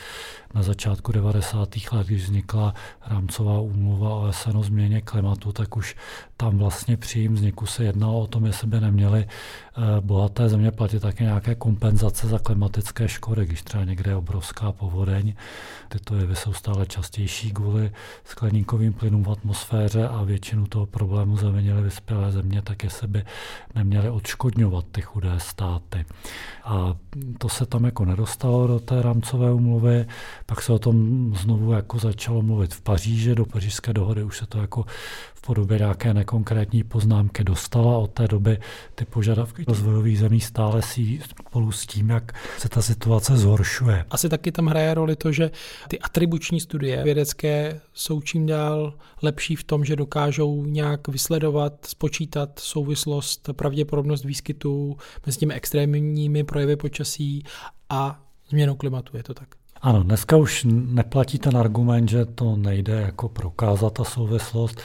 na 0.53 0.63
začátku 0.63 1.11
90. 1.11 1.69
let, 1.91 2.07
když 2.07 2.23
vznikla 2.23 2.73
rámcová 3.05 3.59
úmluva 3.59 4.15
OSN 4.15 4.57
o 4.57 4.63
změně 4.63 5.01
klimatu, 5.01 5.51
tak 5.51 5.77
už 5.77 5.95
tam 6.37 6.57
vlastně 6.57 6.97
při 6.97 7.19
jejím 7.19 7.33
vzniku 7.33 7.65
se 7.65 7.83
jednalo 7.83 8.19
o 8.19 8.27
tom, 8.27 8.45
jestli 8.45 8.67
by 8.67 8.79
neměly 8.79 9.25
eh, 9.27 10.01
bohaté 10.01 10.49
země 10.49 10.71
platit 10.71 10.99
také 10.99 11.23
nějaké 11.23 11.55
kompenzace 11.55 12.27
za 12.27 12.39
klimatické 12.39 13.07
škody, 13.07 13.45
když 13.45 13.61
třeba 13.61 13.83
někde 13.83 14.11
je 14.11 14.15
obrovská 14.15 14.71
povodeň. 14.71 15.33
Tyto 15.89 16.15
jevy 16.15 16.35
jsou 16.35 16.53
stále 16.53 16.85
častější 16.85 17.51
kvůli 17.63 17.91
skleníkovým 18.23 18.93
plynům 18.93 19.23
v 19.23 19.31
atmosféře 19.31 20.07
a 20.07 20.23
většinu 20.23 20.67
toho 20.67 20.85
problému 20.85 21.37
zavinily 21.37 21.81
vyspělé 21.81 22.31
země, 22.31 22.61
tak 22.61 22.83
jestli 22.83 23.07
by 23.07 23.23
neměly 23.75 24.09
odškodňovat 24.09 24.85
ty 24.91 25.01
chudé 25.01 25.39
státy. 25.39 26.05
A 26.63 26.95
to 27.37 27.49
se 27.49 27.65
tam 27.65 27.85
jako 27.85 28.05
nedostalo 28.05 28.67
do 28.67 28.79
té 28.79 29.01
rámcové 29.01 29.53
umluvy. 29.53 30.05
Pak 30.45 30.61
se 30.61 30.73
o 30.73 30.79
tom 30.79 30.95
znovu 31.35 31.71
jako 31.71 31.99
začalo 31.99 32.41
mluvit 32.41 32.73
v 32.73 32.81
Paříži, 32.81 33.35
do 33.35 33.45
pařížské 33.45 33.93
dohody 33.93 34.23
už 34.23 34.37
se 34.37 34.45
to 34.45 34.61
jako 34.61 34.85
podobě 35.45 35.77
nějaké 35.77 36.13
nekonkrétní 36.13 36.83
poznámky 36.83 37.43
dostala. 37.43 37.97
Od 37.97 38.11
té 38.11 38.27
doby 38.27 38.57
ty 38.95 39.05
požadavky 39.05 39.63
rozvojových 39.67 40.19
zemí 40.19 40.41
stále 40.41 40.81
si 40.81 41.19
spolu 41.29 41.71
s 41.71 41.85
tím, 41.85 42.09
jak 42.09 42.31
se 42.57 42.69
ta 42.69 42.81
situace 42.81 43.37
zhoršuje. 43.37 44.05
Asi 44.09 44.29
taky 44.29 44.51
tam 44.51 44.65
hraje 44.65 44.93
roli 44.93 45.15
to, 45.15 45.31
že 45.31 45.51
ty 45.87 45.99
atribuční 45.99 46.59
studie 46.59 47.03
vědecké 47.03 47.81
jsou 47.93 48.21
čím 48.21 48.45
dál 48.45 48.93
lepší 49.21 49.55
v 49.55 49.63
tom, 49.63 49.85
že 49.85 49.95
dokážou 49.95 50.65
nějak 50.65 51.07
vysledovat, 51.07 51.85
spočítat 51.85 52.59
souvislost, 52.59 53.49
pravděpodobnost 53.51 54.25
výskytu 54.25 54.97
mezi 55.25 55.39
těmi 55.39 55.53
extrémními 55.53 56.43
projevy 56.43 56.75
počasí 56.75 57.43
a 57.89 58.23
změnou 58.49 58.75
klimatu. 58.75 59.17
Je 59.17 59.23
to 59.23 59.33
tak? 59.33 59.62
Ano, 59.83 60.03
dneska 60.03 60.37
už 60.37 60.65
neplatí 60.69 61.39
ten 61.39 61.57
argument, 61.57 62.09
že 62.09 62.25
to 62.25 62.55
nejde 62.55 62.93
jako 62.93 63.29
prokázat 63.29 63.93
ta 63.93 64.03
souvislost. 64.03 64.81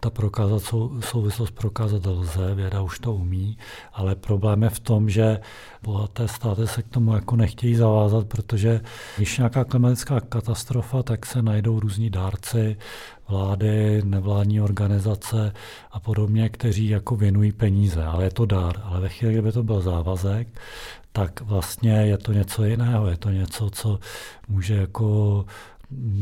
Ta 0.00 0.10
prokázat 0.10 0.62
sou, 0.62 1.00
souvislost 1.00 1.50
prokázat 1.50 2.06
lze, 2.06 2.54
věda 2.54 2.82
už 2.82 2.98
to 2.98 3.14
umí, 3.14 3.58
ale 3.92 4.14
problém 4.14 4.62
je 4.62 4.70
v 4.70 4.80
tom, 4.80 5.10
že 5.10 5.40
bohaté 5.82 6.28
státy 6.28 6.66
se 6.66 6.82
k 6.82 6.88
tomu 6.88 7.14
jako 7.14 7.36
nechtějí 7.36 7.74
zavázat, 7.74 8.26
protože 8.26 8.80
když 9.16 9.38
nějaká 9.38 9.64
klimatická 9.64 10.20
katastrofa, 10.20 11.02
tak 11.02 11.26
se 11.26 11.42
najdou 11.42 11.80
různí 11.80 12.10
dárci, 12.10 12.76
vlády, 13.28 14.02
nevládní 14.04 14.60
organizace 14.60 15.52
a 15.90 16.00
podobně, 16.00 16.48
kteří 16.48 16.88
jako 16.88 17.16
věnují 17.16 17.52
peníze, 17.52 18.04
ale 18.04 18.24
je 18.24 18.30
to 18.30 18.46
dár. 18.46 18.82
Ale 18.84 19.00
ve 19.00 19.08
chvíli, 19.08 19.32
kdyby 19.32 19.52
to 19.52 19.62
byl 19.62 19.80
závazek, 19.80 20.48
tak 21.12 21.40
vlastně 21.40 21.92
je 21.92 22.18
to 22.18 22.32
něco 22.32 22.64
jiného. 22.64 23.06
Je 23.06 23.16
to 23.16 23.30
něco, 23.30 23.70
co 23.70 23.98
může 24.48 24.74
jako 24.74 25.44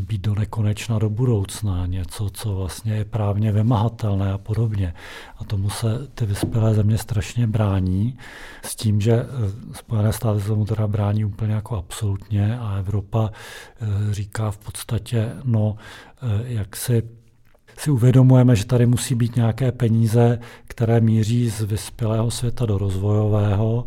být 0.08 0.20
do 0.20 0.34
nekonečna 0.34 0.98
do 0.98 1.10
budoucna, 1.10 1.86
něco, 1.86 2.30
co 2.30 2.54
vlastně 2.54 2.94
je 2.94 3.04
právně 3.04 3.52
vymahatelné 3.52 4.32
a 4.32 4.38
podobně. 4.38 4.94
A 5.38 5.44
tomu 5.44 5.70
se 5.70 5.86
ty 6.14 6.26
vyspělé 6.26 6.74
země 6.74 6.98
strašně 6.98 7.46
brání 7.46 8.18
s 8.62 8.76
tím, 8.76 9.00
že 9.00 9.12
eh, 9.12 9.26
Spojené 9.74 10.12
státy 10.12 10.40
se 10.40 10.46
tomu 10.46 10.64
teda 10.64 10.86
brání 10.86 11.24
úplně 11.24 11.54
jako 11.54 11.76
absolutně 11.76 12.58
a 12.58 12.76
Evropa 12.78 13.30
eh, 13.30 14.14
říká 14.14 14.50
v 14.50 14.58
podstatě, 14.58 15.32
no, 15.44 15.76
eh, 16.22 16.42
jak 16.44 16.76
si 16.76 17.02
si 17.78 17.90
uvědomujeme, 17.90 18.56
že 18.56 18.64
tady 18.64 18.86
musí 18.86 19.14
být 19.14 19.36
nějaké 19.36 19.72
peníze, 19.72 20.38
které 20.64 21.00
míří 21.00 21.50
z 21.50 21.60
vyspělého 21.60 22.30
světa 22.30 22.66
do 22.66 22.78
rozvojového 22.78 23.86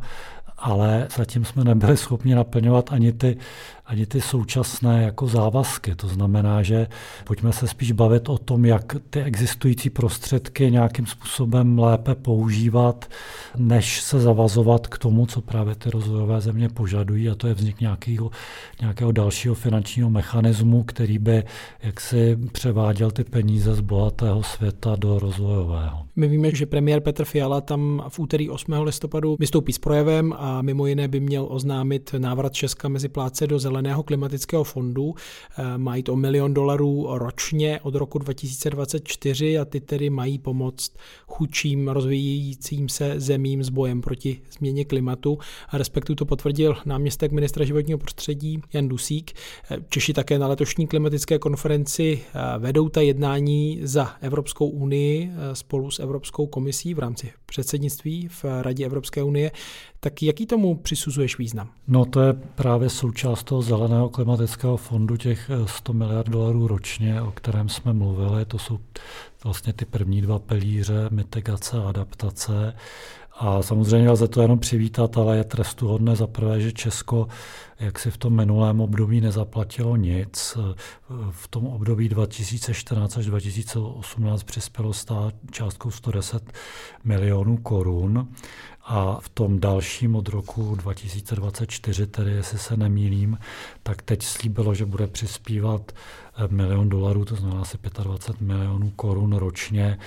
ale 0.64 1.08
zatím 1.18 1.46
jsme 1.46 1.64
nebyli 1.64 1.98
schopni 1.98 2.36
naplňovat 2.36 2.92
ani 2.94 3.14
ty 3.14 3.38
ani 3.86 4.06
ty 4.06 4.22
současné 4.22 5.04
jako 5.04 5.28
závazky. 5.28 5.96
To 5.96 6.08
znamená, 6.08 6.64
že 6.64 6.88
pojďme 7.24 7.54
se 7.54 7.68
spíš 7.68 7.92
bavit 7.92 8.30
o 8.30 8.38
tom, 8.38 8.66
jak 8.66 8.96
ty 9.10 9.22
existující 9.24 9.90
prostředky 9.90 10.72
nějakým 10.72 11.06
způsobem 11.06 11.80
lépe 11.80 12.16
používat, 12.16 13.06
než 13.58 14.02
se 14.02 14.20
zavazovat 14.20 14.88
k 14.88 14.98
tomu, 14.98 15.26
co 15.26 15.42
právě 15.42 15.76
ty 15.76 15.90
rozvojové 15.90 16.42
země 16.42 16.70
požadují, 16.70 17.30
a 17.30 17.36
to 17.36 17.48
je 17.48 17.54
vznik 17.54 17.82
nějakého, 17.82 18.32
nějakého 18.82 19.12
dalšího 19.12 19.56
finančního 19.56 20.10
mechanismu, 20.10 20.84
který 20.84 21.20
by 21.20 21.44
jaksi 21.84 22.38
převáděl 22.52 23.12
ty 23.12 23.24
peníze 23.24 23.76
z 23.76 23.80
bohatého 23.80 24.44
světa 24.44 24.96
do 24.96 25.20
rozvojového. 25.20 26.06
My 26.16 26.28
víme, 26.28 26.52
že 26.56 26.66
premiér 26.66 27.00
Petr 27.00 27.26
Fiala 27.26 27.62
tam 27.62 28.04
v 28.10 28.20
úterý 28.20 28.50
8. 28.50 28.74
listopadu 28.74 29.36
vystoupí 29.40 29.74
s 29.74 29.80
projevem 29.80 30.34
a 30.38 30.62
mimo 30.62 30.88
jiné 30.88 31.08
by 31.08 31.20
měl 31.20 31.48
oznámit 31.50 32.16
návrat 32.18 32.54
Česka 32.54 32.88
mezi 32.88 33.10
pláce 33.10 33.48
do 33.48 33.60
Zeleného 33.74 34.04
klimatického 34.04 34.64
fondu. 34.64 35.16
Eh, 35.58 35.78
mají 35.78 36.04
to 36.04 36.16
milion 36.16 36.54
dolarů 36.54 37.08
ročně 37.10 37.80
od 37.84 37.96
roku 37.96 38.20
2024 38.20 39.58
a 39.58 39.66
ty 39.66 39.82
tedy 39.82 40.10
mají 40.10 40.40
pomoct 40.40 40.92
chudším 41.28 41.88
rozvíjejícím 41.88 42.90
se 42.90 43.14
zemím 43.18 43.64
s 43.64 43.70
bojem 43.70 44.02
proti 44.02 44.42
změně 44.58 44.86
klimatu. 44.86 45.38
A 45.70 45.78
respektu 45.78 46.16
to 46.16 46.26
potvrdil 46.26 46.78
náměstek 46.86 47.32
ministra 47.32 47.66
životního 47.66 48.00
prostředí 48.00 48.62
Jan 48.74 48.88
Dusík. 48.88 49.32
Eh, 49.72 49.78
Češi 49.90 50.14
také 50.14 50.40
na 50.40 50.48
letošní 50.48 50.88
klimatické 50.88 51.40
konferenci 51.40 52.22
eh, 52.24 52.60
vedou 52.60 52.90
ta 52.90 53.02
jednání 53.02 53.80
za 53.84 54.16
Evropskou 54.22 54.68
unii 54.68 55.32
spolu 55.54 55.92
s 55.92 56.00
Evropskou 56.00 56.48
komisí 56.48 56.94
v 56.94 57.00
rámci 57.00 57.43
předsednictví 57.54 58.28
v 58.28 58.46
Radě 58.62 58.86
Evropské 58.86 59.24
unie. 59.24 59.52
Tak 60.00 60.24
jaký 60.24 60.46
tomu 60.46 60.76
přisuzuješ 60.76 61.38
význam? 61.38 61.70
No 61.88 62.06
to 62.06 62.22
je 62.22 62.34
právě 62.34 62.90
součást 62.90 63.44
toho 63.44 63.62
zeleného 63.62 64.10
klimatického 64.10 64.78
fondu, 64.78 65.18
těch 65.18 65.52
100 65.66 65.94
miliard 65.94 66.30
dolarů 66.30 66.68
ročně, 66.68 67.22
o 67.22 67.32
kterém 67.32 67.70
jsme 67.70 67.94
mluvili. 67.94 68.46
To 68.46 68.60
jsou 68.60 68.80
vlastně 69.44 69.74
ty 69.74 69.86
první 69.86 70.22
dva 70.22 70.40
pilíře, 70.40 71.08
mitigace 71.12 71.78
a 71.78 71.90
adaptace. 71.90 72.74
A 73.36 73.62
samozřejmě 73.62 74.10
lze 74.10 74.28
to 74.28 74.42
jenom 74.42 74.60
přivítat, 74.60 75.18
ale 75.18 75.38
je 75.38 75.44
trestuhodné 75.44 76.16
za 76.16 76.28
prvé, 76.28 76.62
že 76.62 76.72
Česko 76.72 77.28
jak 77.84 78.00
si 78.00 78.12
v 78.12 78.18
tom 78.18 78.36
minulém 78.36 78.82
období 78.82 79.22
nezaplatilo 79.22 79.96
nic. 79.96 80.58
V 81.32 81.48
tom 81.48 81.68
období 81.68 82.10
2014 82.10 83.18
až 83.18 83.26
2018 83.26 84.44
přispělo 84.44 84.94
stát 84.94 85.34
částkou 85.52 85.92
110 85.92 86.54
milionů 87.04 87.58
korun 87.58 88.28
a 88.86 89.18
v 89.22 89.30
tom 89.30 89.60
dalším 89.60 90.16
od 90.16 90.30
roku 90.30 90.76
2024, 90.76 92.08
tedy 92.08 92.32
jestli 92.32 92.58
se 92.58 92.78
nemýlím, 92.78 93.38
tak 93.84 94.02
teď 94.02 94.24
slíbilo, 94.24 94.76
že 94.76 94.86
bude 94.86 95.08
přispívat 95.08 95.92
milion 96.50 96.90
dolarů, 96.90 97.26
to 97.26 97.36
znamená 97.36 97.62
asi 97.62 97.78
25 98.04 98.48
milionů 98.48 98.90
korun 98.90 99.34
ročně 99.34 99.98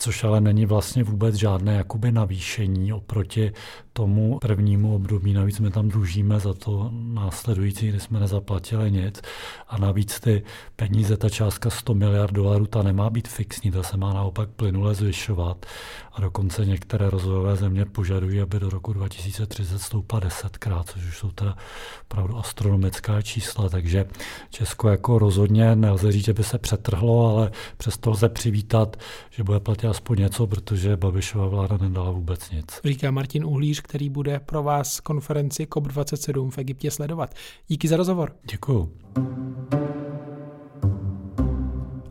což 0.00 0.24
ale 0.24 0.40
není 0.40 0.66
vlastně 0.66 1.04
vůbec 1.04 1.34
žádné 1.34 1.74
jakoby 1.74 2.12
navýšení 2.12 2.92
oproti 2.92 3.52
tomu 4.00 4.38
prvnímu 4.38 4.94
období. 4.94 5.32
Navíc 5.32 5.60
my 5.60 5.70
tam 5.70 5.88
dlužíme 5.88 6.40
za 6.40 6.54
to 6.54 6.90
následující, 6.92 7.88
kdy 7.88 8.00
jsme 8.00 8.20
nezaplatili 8.20 8.90
nic. 8.90 9.20
A 9.68 9.78
navíc 9.78 10.20
ty 10.20 10.42
peníze, 10.76 11.16
ta 11.16 11.28
částka 11.28 11.70
100 11.70 11.94
miliard 11.94 12.32
dolarů, 12.32 12.66
ta 12.66 12.82
nemá 12.82 13.10
být 13.10 13.28
fixní, 13.28 13.70
ta 13.70 13.82
se 13.82 13.96
má 13.96 14.12
naopak 14.12 14.48
plynule 14.50 14.94
zvyšovat. 14.94 15.66
A 16.12 16.20
dokonce 16.20 16.66
některé 16.66 17.10
rozvojové 17.10 17.56
země 17.56 17.84
požadují, 17.84 18.40
aby 18.40 18.60
do 18.60 18.70
roku 18.70 18.92
2030 18.92 19.78
stoupla 19.78 20.20
desetkrát, 20.20 20.86
což 20.88 21.08
už 21.08 21.18
jsou 21.18 21.30
teda 21.30 21.56
opravdu 22.02 22.38
astronomická 22.38 23.22
čísla. 23.22 23.68
Takže 23.68 24.04
Česko 24.50 24.88
jako 24.88 25.18
rozhodně 25.18 25.76
nelze 25.76 26.12
říct, 26.12 26.24
že 26.24 26.32
by 26.32 26.44
se 26.44 26.58
přetrhlo, 26.58 27.36
ale 27.36 27.50
přesto 27.76 28.10
lze 28.10 28.28
přivítat, 28.28 28.96
že 29.30 29.44
bude 29.44 29.60
platit 29.60 29.86
aspoň 29.86 30.18
něco, 30.18 30.46
protože 30.46 30.96
Babišova 30.96 31.46
vláda 31.46 31.76
nedala 31.76 32.10
vůbec 32.10 32.50
nic. 32.50 32.80
Říká 32.84 33.10
Martin 33.10 33.44
Uhlíř, 33.44 33.80
který 33.90 34.08
bude 34.10 34.40
pro 34.40 34.62
vás 34.62 35.00
konferenci 35.00 35.64
COP27 35.64 36.50
v 36.50 36.58
Egyptě 36.58 36.90
sledovat. 36.90 37.34
Díky 37.68 37.88
za 37.88 37.96
rozhovor. 37.96 38.32
Děkuju. 38.50 38.92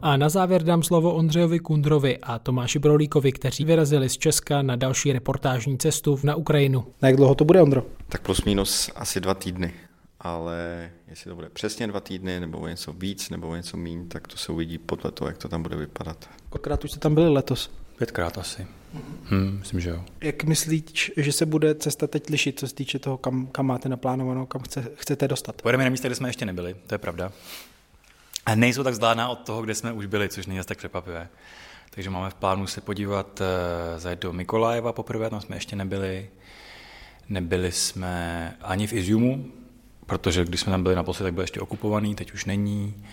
A 0.02 0.18
na 0.18 0.30
závěr 0.30 0.64
dám 0.64 0.84
slovo 0.84 1.14
Ondřejovi 1.14 1.60
Kundrovi 1.60 2.18
a 2.18 2.40
Tomáši 2.40 2.80
Brolíkovi, 2.80 3.32
kteří 3.32 3.66
vyrazili 3.66 4.10
z 4.10 4.18
Česka 4.18 4.62
na 4.62 4.76
další 4.76 5.14
reportážní 5.14 5.78
cestu 5.78 6.20
na 6.24 6.36
Ukrajinu. 6.36 6.86
Na 7.02 7.10
jak 7.10 7.18
dlouho 7.18 7.36
to 7.36 7.46
bude, 7.46 7.62
Ondro? 7.62 7.84
Tak 8.10 8.22
plus 8.22 8.44
minus 8.46 8.92
asi 8.96 9.20
dva 9.20 9.34
týdny. 9.34 9.74
Ale 10.20 10.90
jestli 11.08 11.30
to 11.30 11.36
bude 11.36 11.50
přesně 11.50 11.88
dva 11.88 12.00
týdny, 12.00 12.40
nebo 12.40 12.68
něco 12.68 12.94
víc, 12.94 13.30
nebo 13.30 13.56
něco 13.56 13.78
méně, 13.78 14.06
tak 14.08 14.28
to 14.28 14.38
se 14.38 14.52
uvidí 14.52 14.78
podle 14.78 15.12
toho, 15.12 15.28
jak 15.28 15.38
to 15.38 15.50
tam 15.50 15.64
bude 15.64 15.76
vypadat. 15.76 16.30
Kolikrát 16.50 16.84
už 16.84 16.92
jste 16.92 17.00
tam 17.00 17.16
byli 17.16 17.30
letos? 17.30 17.72
Pětkrát 18.00 18.38
asi. 18.38 18.68
Hmm, 19.24 19.58
myslím, 19.60 19.80
že 19.80 19.90
jo. 19.90 20.04
Jak 20.22 20.44
myslíš, 20.44 21.12
že 21.18 21.32
se 21.32 21.46
bude 21.46 21.76
cesta 21.76 22.08
teď 22.08 22.30
lišit, 22.30 22.60
co 22.60 22.68
se 22.68 22.76
týče 22.76 23.00
toho, 23.00 23.18
kam, 23.18 23.48
kam 23.48 23.66
máte 23.66 23.90
naplánovanou, 23.90 24.46
kam 24.46 24.62
chce, 24.62 24.92
chcete 24.96 25.28
dostat? 25.28 25.62
Pojedeme 25.62 25.84
na 25.84 25.90
místa, 25.90 26.08
kde 26.08 26.16
jsme 26.16 26.30
ještě 26.30 26.46
nebyli, 26.46 26.76
to 26.88 26.96
je 26.96 26.98
pravda. 26.98 27.32
A 28.46 28.56
nejsou 28.56 28.84
tak 28.84 28.94
vzdálená 28.94 29.30
od 29.30 29.40
toho, 29.40 29.62
kde 29.62 29.76
jsme 29.76 29.92
už 29.92 30.06
byli, 30.06 30.30
což 30.30 30.46
není 30.46 30.60
tak 30.64 30.78
překvapivé. 30.78 31.30
Takže 31.90 32.10
máme 32.10 32.30
v 32.30 32.34
plánu 32.34 32.68
se 32.68 32.82
podívat, 32.82 33.42
uh, 33.42 34.00
zajet 34.00 34.22
do 34.22 34.34
Mikolajeva 34.34 34.94
poprvé, 34.94 35.30
tam 35.30 35.42
jsme 35.42 35.56
ještě 35.56 35.76
nebyli. 35.76 36.30
Nebyli 37.30 37.72
jsme 37.72 38.56
ani 38.62 38.88
v 38.88 38.94
Iziumu, 38.94 39.46
protože 40.06 40.46
když 40.46 40.62
jsme 40.62 40.72
tam 40.72 40.84
byli 40.84 40.96
naposledy, 40.96 41.28
tak 41.28 41.34
byl 41.34 41.44
ještě 41.44 41.60
okupovaný, 41.60 42.16
teď 42.16 42.34
už 42.34 42.46
není. 42.46 43.06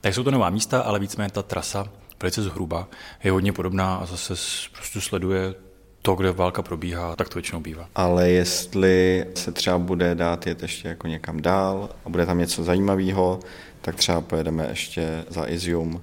Tak 0.00 0.14
jsou 0.14 0.24
to 0.24 0.30
nová 0.30 0.50
místa, 0.50 0.80
ale 0.80 0.98
víceméně 0.98 1.30
ta 1.30 1.42
trasa 1.42 1.88
velice 2.22 2.42
zhruba 2.42 2.88
je 3.24 3.30
hodně 3.30 3.52
podobná 3.52 3.96
a 3.96 4.06
zase 4.06 4.34
prostě 4.72 5.00
sleduje 5.00 5.54
to, 6.02 6.14
kde 6.14 6.32
válka 6.32 6.62
probíhá, 6.62 7.16
tak 7.16 7.28
to 7.28 7.34
většinou 7.34 7.60
bývá. 7.60 7.88
Ale 7.94 8.30
jestli 8.30 9.26
se 9.34 9.52
třeba 9.52 9.78
bude 9.78 10.14
dát 10.14 10.46
jet 10.46 10.62
ještě 10.62 10.88
jako 10.88 11.06
někam 11.06 11.42
dál 11.42 11.88
a 12.04 12.08
bude 12.08 12.26
tam 12.26 12.38
něco 12.38 12.64
zajímavého, 12.64 13.40
tak 13.80 13.94
třeba 13.94 14.20
pojedeme 14.20 14.66
ještě 14.68 15.24
za 15.28 15.48
Izium. 15.48 16.02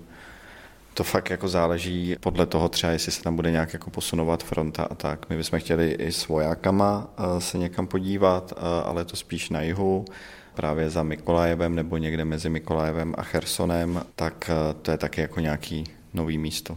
To 0.93 1.03
fakt 1.03 1.29
jako 1.29 1.47
záleží 1.47 2.15
podle 2.19 2.45
toho 2.45 2.69
třeba, 2.69 2.93
jestli 2.93 3.11
se 3.11 3.23
tam 3.23 3.35
bude 3.35 3.51
nějak 3.51 3.73
jako 3.73 3.89
posunovat 3.89 4.43
fronta 4.43 4.83
a 4.83 4.95
tak. 4.95 5.29
My 5.29 5.37
bychom 5.37 5.59
chtěli 5.59 5.91
i 5.91 6.11
s 6.11 6.27
vojákama 6.27 7.07
eh, 7.17 7.41
se 7.41 7.57
někam 7.57 7.87
podívat, 7.87 8.53
eh, 8.57 8.83
ale 8.83 9.05
to 9.05 9.15
spíš 9.15 9.49
na 9.49 9.61
jihu, 9.61 10.05
právě 10.53 10.89
za 10.89 11.03
Mikolajevem 11.03 11.75
nebo 11.75 11.97
někde 11.97 12.25
mezi 12.25 12.49
Mikolajevem 12.49 13.15
a 13.17 13.23
Chersonem, 13.23 14.03
tak 14.15 14.49
eh, 14.49 14.73
to 14.81 14.91
je 14.91 14.97
taky 14.97 15.21
jako 15.21 15.39
nějaký 15.39 15.83
nový 16.15 16.37
místo. 16.37 16.75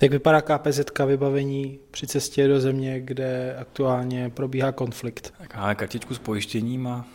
Jak 0.00 0.10
vypadá 0.10 0.40
KPZ 0.40 0.80
vybavení 1.06 1.78
při 1.90 2.06
cestě 2.06 2.48
do 2.48 2.60
země, 2.60 3.00
kde 3.00 3.56
aktuálně 3.56 4.30
probíhá 4.30 4.72
konflikt? 4.72 5.34
Tak 5.38 5.56
máme 5.56 5.74
kartičku 5.74 6.14
s 6.14 6.18
pojištěním 6.18 6.86
a 6.86 7.06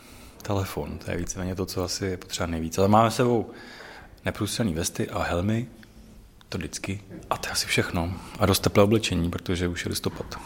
telefon. 0.42 0.98
To 0.98 1.10
je 1.10 1.16
víceméně 1.16 1.54
to, 1.54 1.66
co 1.66 1.84
asi 1.84 2.04
je 2.06 2.16
potřeba 2.16 2.46
nejvíc. 2.46 2.78
Ale 2.78 2.88
máme 2.88 3.10
sebou 3.10 3.50
neprůstřelné 4.24 4.72
vesty 4.72 5.08
a 5.08 5.22
helmy, 5.22 5.66
to 6.48 6.58
vždycky. 6.58 7.00
A 7.30 7.38
to 7.38 7.48
je 7.48 7.52
asi 7.52 7.66
všechno. 7.66 8.12
A 8.38 8.46
dost 8.46 8.60
teplé 8.60 8.82
oblečení, 8.82 9.30
protože 9.30 9.68
už 9.68 9.84
je 9.84 9.88
listopad. 9.88 10.40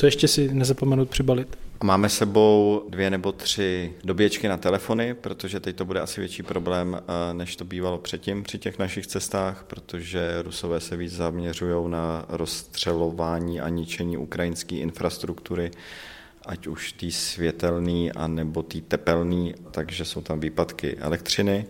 Co 0.00 0.06
ještě 0.06 0.28
si 0.28 0.54
nezapomenout 0.54 1.10
přibalit? 1.10 1.58
Máme 1.84 2.08
sebou 2.08 2.84
dvě 2.88 3.10
nebo 3.10 3.32
tři 3.32 3.92
doběčky 4.04 4.48
na 4.48 4.56
telefony, 4.56 5.14
protože 5.14 5.60
teď 5.60 5.76
to 5.76 5.84
bude 5.84 6.00
asi 6.00 6.20
větší 6.20 6.42
problém, 6.42 7.00
eh, 7.00 7.34
než 7.34 7.56
to 7.56 7.64
bývalo 7.64 7.98
předtím 7.98 8.42
při 8.42 8.58
těch 8.58 8.78
našich 8.78 9.06
cestách, 9.06 9.64
protože 9.66 10.42
Rusové 10.42 10.80
se 10.80 10.96
víc 10.96 11.12
zaměřují 11.12 11.90
na 11.90 12.24
rozstřelování 12.28 13.60
a 13.60 13.68
ničení 13.68 14.16
ukrajinské 14.16 14.76
infrastruktury, 14.76 15.70
ať 16.46 16.66
už 16.66 16.92
tý 16.92 17.12
světelný, 17.12 18.12
anebo 18.12 18.62
tý 18.62 18.80
tepelný, 18.80 19.54
takže 19.70 20.04
jsou 20.04 20.20
tam 20.20 20.40
výpadky 20.40 20.96
elektřiny, 20.96 21.66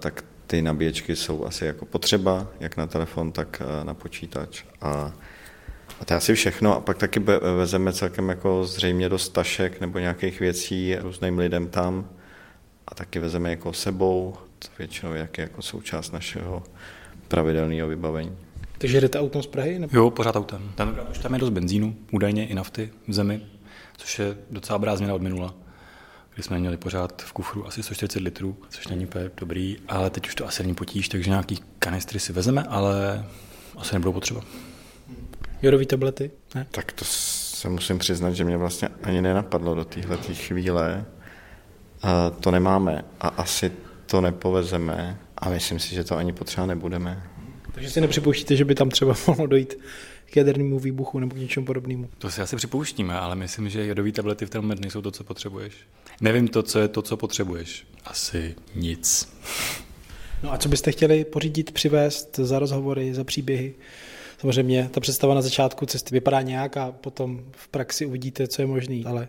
tak 0.00 0.24
ty 0.46 0.62
nabíječky 0.62 1.16
jsou 1.16 1.44
asi 1.44 1.64
jako 1.64 1.86
potřeba, 1.86 2.48
jak 2.60 2.76
na 2.76 2.86
telefon, 2.86 3.32
tak 3.32 3.62
eh, 3.64 3.84
na 3.84 3.94
počítač. 3.94 4.64
A 4.80 5.12
a 6.00 6.04
to 6.04 6.12
je 6.12 6.16
asi 6.16 6.34
všechno. 6.34 6.76
A 6.76 6.80
pak 6.80 6.98
taky 6.98 7.20
vezeme 7.56 7.92
celkem 7.92 8.28
jako 8.28 8.64
zřejmě 8.64 9.08
dost 9.08 9.28
tašek 9.28 9.80
nebo 9.80 9.98
nějakých 9.98 10.40
věcí 10.40 10.96
různým 10.96 11.38
lidem 11.38 11.68
tam. 11.68 12.08
A 12.86 12.94
taky 12.94 13.18
vezeme 13.18 13.50
jako 13.50 13.72
sebou, 13.72 14.34
to 14.58 14.68
většinou 14.78 15.12
jak 15.12 15.38
je 15.38 15.42
jako 15.42 15.62
součást 15.62 16.12
našeho 16.12 16.62
pravidelného 17.28 17.88
vybavení. 17.88 18.36
Takže 18.78 19.00
jdete 19.00 19.20
autem 19.20 19.42
z 19.42 19.46
Prahy? 19.46 19.78
Nebo? 19.78 19.96
Jo, 19.96 20.10
pořád 20.10 20.36
autem. 20.36 20.72
Ten, 20.74 21.00
už 21.10 21.18
tam 21.18 21.34
je 21.34 21.40
dost 21.40 21.50
benzínu, 21.50 21.96
údajně 22.12 22.46
i 22.46 22.54
nafty 22.54 22.90
v 23.08 23.12
zemi, 23.12 23.40
což 23.96 24.18
je 24.18 24.36
docela 24.50 24.76
dobrá 24.76 24.96
změna 24.96 25.14
od 25.14 25.22
minula 25.22 25.54
kdy 26.38 26.42
jsme 26.44 26.58
měli 26.58 26.76
pořád 26.76 27.22
v 27.22 27.32
kufru 27.32 27.66
asi 27.66 27.82
140 27.82 28.22
litrů, 28.22 28.56
což 28.70 28.88
není 28.88 29.06
úplně 29.06 29.30
dobrý, 29.36 29.76
ale 29.88 30.10
teď 30.10 30.26
už 30.26 30.34
to 30.34 30.46
asi 30.46 30.62
není 30.62 30.74
potíž, 30.74 31.08
takže 31.08 31.30
nějaký 31.30 31.58
kanistry 31.78 32.20
si 32.20 32.32
vezeme, 32.32 32.62
ale 32.62 33.24
asi 33.76 33.94
nebudou 33.94 34.12
potřeba. 34.12 34.40
Jodové 35.62 35.86
tablety? 35.86 36.30
Ne? 36.54 36.66
Tak 36.70 36.92
to 36.92 37.04
se 37.04 37.68
musím 37.68 37.98
přiznat, 37.98 38.32
že 38.32 38.44
mě 38.44 38.56
vlastně 38.56 38.88
ani 39.02 39.22
nenapadlo 39.22 39.74
do 39.74 39.84
téhle 39.84 40.16
chvíle. 40.16 41.04
A 42.02 42.30
to 42.30 42.50
nemáme 42.50 43.04
a 43.20 43.28
asi 43.28 43.72
to 44.06 44.20
nepovezeme 44.20 45.18
a 45.38 45.48
myslím 45.48 45.78
si, 45.78 45.94
že 45.94 46.04
to 46.04 46.16
ani 46.16 46.32
potřeba 46.32 46.66
nebudeme. 46.66 47.22
Takže 47.72 47.90
si 47.90 48.00
nepřipouštíte, 48.00 48.56
že 48.56 48.64
by 48.64 48.74
tam 48.74 48.90
třeba 48.90 49.14
mohlo 49.26 49.46
dojít 49.46 49.74
k 50.30 50.36
jadernému 50.36 50.78
výbuchu 50.78 51.18
nebo 51.18 51.34
k 51.34 51.38
něčemu 51.38 51.66
podobnému? 51.66 52.08
To 52.18 52.30
si 52.30 52.40
asi 52.40 52.56
připouštíme, 52.56 53.14
ale 53.14 53.36
myslím, 53.36 53.68
že 53.68 53.86
jodové 53.86 54.12
tablety 54.12 54.46
v 54.46 54.50
ten 54.50 54.60
moment 54.60 54.80
nejsou 54.80 55.02
to, 55.02 55.10
co 55.10 55.24
potřebuješ. 55.24 55.74
Nevím 56.20 56.48
to, 56.48 56.62
co 56.62 56.78
je 56.78 56.88
to, 56.88 57.02
co 57.02 57.16
potřebuješ. 57.16 57.86
Asi 58.04 58.54
nic. 58.74 59.32
No 60.42 60.52
a 60.52 60.58
co 60.58 60.68
byste 60.68 60.92
chtěli 60.92 61.24
pořídit, 61.24 61.72
přivést 61.72 62.36
za 62.36 62.58
rozhovory, 62.58 63.14
za 63.14 63.24
příběhy? 63.24 63.74
Samozřejmě 64.38 64.88
ta 64.92 65.00
představa 65.00 65.34
na 65.34 65.42
začátku 65.42 65.86
cesty 65.86 66.14
vypadá 66.14 66.42
nějak 66.42 66.76
a 66.76 66.92
potom 66.92 67.44
v 67.52 67.68
praxi 67.68 68.06
uvidíte, 68.06 68.48
co 68.48 68.62
je 68.62 68.66
možný, 68.66 69.06
ale 69.06 69.28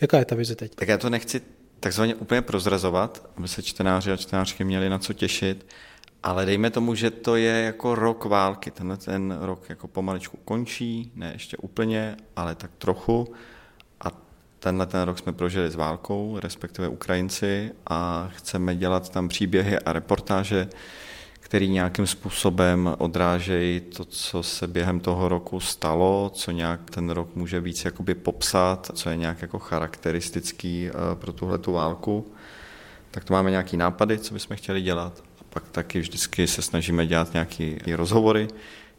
jaká 0.00 0.18
je 0.18 0.24
ta 0.24 0.34
vize 0.34 0.56
teď? 0.56 0.74
Tak 0.74 0.88
já 0.88 0.98
to 0.98 1.10
nechci 1.10 1.40
takzvaně 1.80 2.14
úplně 2.14 2.42
prozrazovat, 2.42 3.30
aby 3.36 3.48
se 3.48 3.62
čtenáři 3.62 4.12
a 4.12 4.16
čtenářky 4.16 4.64
měli 4.64 4.88
na 4.88 4.98
co 4.98 5.12
těšit, 5.12 5.66
ale 6.22 6.46
dejme 6.46 6.70
tomu, 6.70 6.94
že 6.94 7.10
to 7.10 7.36
je 7.36 7.62
jako 7.62 7.94
rok 7.94 8.24
války. 8.24 8.70
Tenhle 8.70 8.96
ten 8.96 9.38
rok 9.40 9.68
jako 9.68 9.88
pomaličku 9.88 10.38
končí, 10.44 11.12
ne 11.14 11.30
ještě 11.32 11.56
úplně, 11.56 12.16
ale 12.36 12.54
tak 12.54 12.70
trochu. 12.78 13.32
A 14.00 14.10
tenhle 14.58 14.86
ten 14.86 15.02
rok 15.02 15.18
jsme 15.18 15.32
prožili 15.32 15.70
s 15.70 15.74
válkou, 15.74 16.38
respektive 16.42 16.88
Ukrajinci, 16.88 17.70
a 17.86 18.30
chceme 18.36 18.76
dělat 18.76 19.08
tam 19.08 19.28
příběhy 19.28 19.78
a 19.78 19.92
reportáže, 19.92 20.68
který 21.52 21.68
nějakým 21.68 22.06
způsobem 22.06 22.94
odrážejí 22.98 23.80
to, 23.80 24.04
co 24.04 24.42
se 24.42 24.66
během 24.66 25.00
toho 25.00 25.28
roku 25.28 25.60
stalo, 25.60 26.30
co 26.34 26.50
nějak 26.50 26.90
ten 26.90 27.10
rok 27.10 27.36
může 27.36 27.60
víc 27.60 27.84
jakoby 27.84 28.14
popsat, 28.14 28.90
co 28.94 29.10
je 29.10 29.16
nějak 29.16 29.42
jako 29.42 29.58
charakteristický 29.58 30.88
eh, 30.88 30.92
pro 31.14 31.32
tuhle 31.32 31.58
tu 31.58 31.72
válku. 31.72 32.32
Tak 33.10 33.24
to 33.24 33.34
máme 33.34 33.50
nějaký 33.50 33.76
nápady, 33.76 34.18
co 34.18 34.34
bychom 34.34 34.56
chtěli 34.56 34.82
dělat. 34.82 35.22
A 35.40 35.44
pak 35.50 35.68
taky 35.68 36.00
vždycky 36.00 36.46
se 36.46 36.62
snažíme 36.62 37.06
dělat 37.06 37.32
nějaké 37.32 37.76
rozhovory 37.96 38.48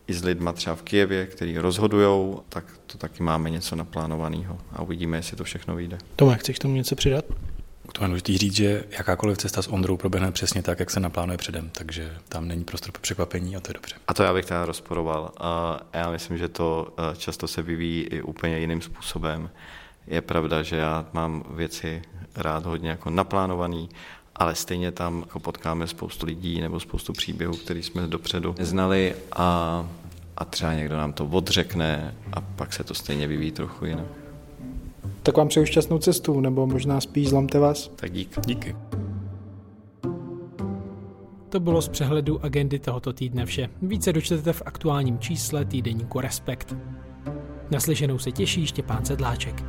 i 0.08 0.14
s 0.14 0.24
lidma 0.24 0.54
třeba 0.54 0.76
v 0.76 0.82
Kijevě, 0.82 1.26
který 1.26 1.58
rozhodují, 1.58 2.36
tak 2.50 2.66
to 2.88 2.98
taky 2.98 3.24
máme 3.24 3.50
něco 3.50 3.76
naplánovaného 3.76 4.58
a 4.74 4.82
uvidíme, 4.82 5.18
jestli 5.18 5.38
to 5.38 5.44
všechno 5.44 5.76
vyjde. 5.76 5.98
Tome, 6.16 6.36
chceš 6.36 6.60
tomu 6.60 6.76
něco 6.76 6.96
přidat? 6.96 7.26
To 7.94 8.04
je 8.04 8.08
důležité 8.08 8.38
říct, 8.38 8.56
že 8.56 8.84
jakákoliv 8.90 9.38
cesta 9.38 9.62
s 9.62 9.68
Ondrou 9.68 9.98
proběhne 9.98 10.32
přesně 10.32 10.64
tak, 10.64 10.80
jak 10.80 10.90
se 10.90 11.00
naplánuje 11.00 11.38
předem, 11.38 11.70
takže 11.72 12.18
tam 12.30 12.48
není 12.48 12.64
prostor 12.64 12.92
pro 12.92 13.02
překvapení 13.02 13.56
a 13.56 13.60
to 13.60 13.70
je 13.70 13.74
dobře. 13.74 13.96
A 14.08 14.14
to 14.14 14.24
já 14.24 14.34
bych 14.34 14.46
teda 14.46 14.66
rozporoval. 14.66 15.32
Já 15.94 16.12
myslím, 16.12 16.38
že 16.38 16.48
to 16.50 16.94
eh, 16.98 17.16
často 17.16 17.48
se 17.48 17.62
vyvíjí 17.62 18.02
i 18.02 18.22
úplně 18.22 18.60
jiným 18.60 18.82
způsobem. 18.82 19.50
Je 20.08 20.22
pravda, 20.22 20.64
že 20.64 20.76
já 20.76 21.06
mám 21.14 21.44
věci 21.50 22.02
rád 22.36 22.66
hodně 22.66 22.90
jako 22.90 23.10
naplánovaný, 23.10 23.90
ale 24.36 24.56
stejně 24.56 24.92
tam 24.92 25.20
jako 25.20 25.40
potkáme 25.40 25.88
spoustu 25.88 26.26
lidí 26.26 26.62
nebo 26.62 26.80
spoustu 26.80 27.14
příběhů, 27.14 27.58
který 27.58 27.84
jsme 27.84 28.08
dopředu 28.08 28.56
neznali 28.60 29.16
a, 29.32 29.88
a 30.38 30.46
třeba 30.46 30.74
někdo 30.74 30.98
nám 30.98 31.14
to 31.14 31.26
odřekne 31.26 32.16
a 32.34 32.42
pak 32.42 32.74
se 32.74 32.84
to 32.84 32.94
stejně 32.94 33.28
vyvíjí 33.28 33.52
trochu 33.52 33.86
jinak. 33.86 34.23
Tak 35.24 35.38
vám 35.38 35.48
přeju 35.48 35.66
šťastnou 35.66 35.98
cestu, 36.00 36.40
nebo 36.40 36.68
možná 36.68 37.02
spíš 37.02 37.30
zlamte 37.30 37.60
vás. 37.60 37.92
Tak 37.96 38.12
dík. 38.12 38.40
Díky. 38.46 38.76
To 41.50 41.60
bylo 41.60 41.82
z 41.82 41.90
přehledu 41.90 42.46
agendy 42.46 42.80
tohoto 42.80 43.14
týdne 43.14 43.46
vše. 43.46 43.70
Více 43.82 44.14
dočtete 44.14 44.54
v 44.54 44.62
aktuálním 44.66 45.20
čísle 45.20 45.66
týdeníku 45.66 46.20
Respekt. 46.20 46.76
Naslyšenou 47.72 48.18
se 48.18 48.32
těší 48.32 48.66
Štěpán 48.68 49.06
Sedláček. 49.06 49.64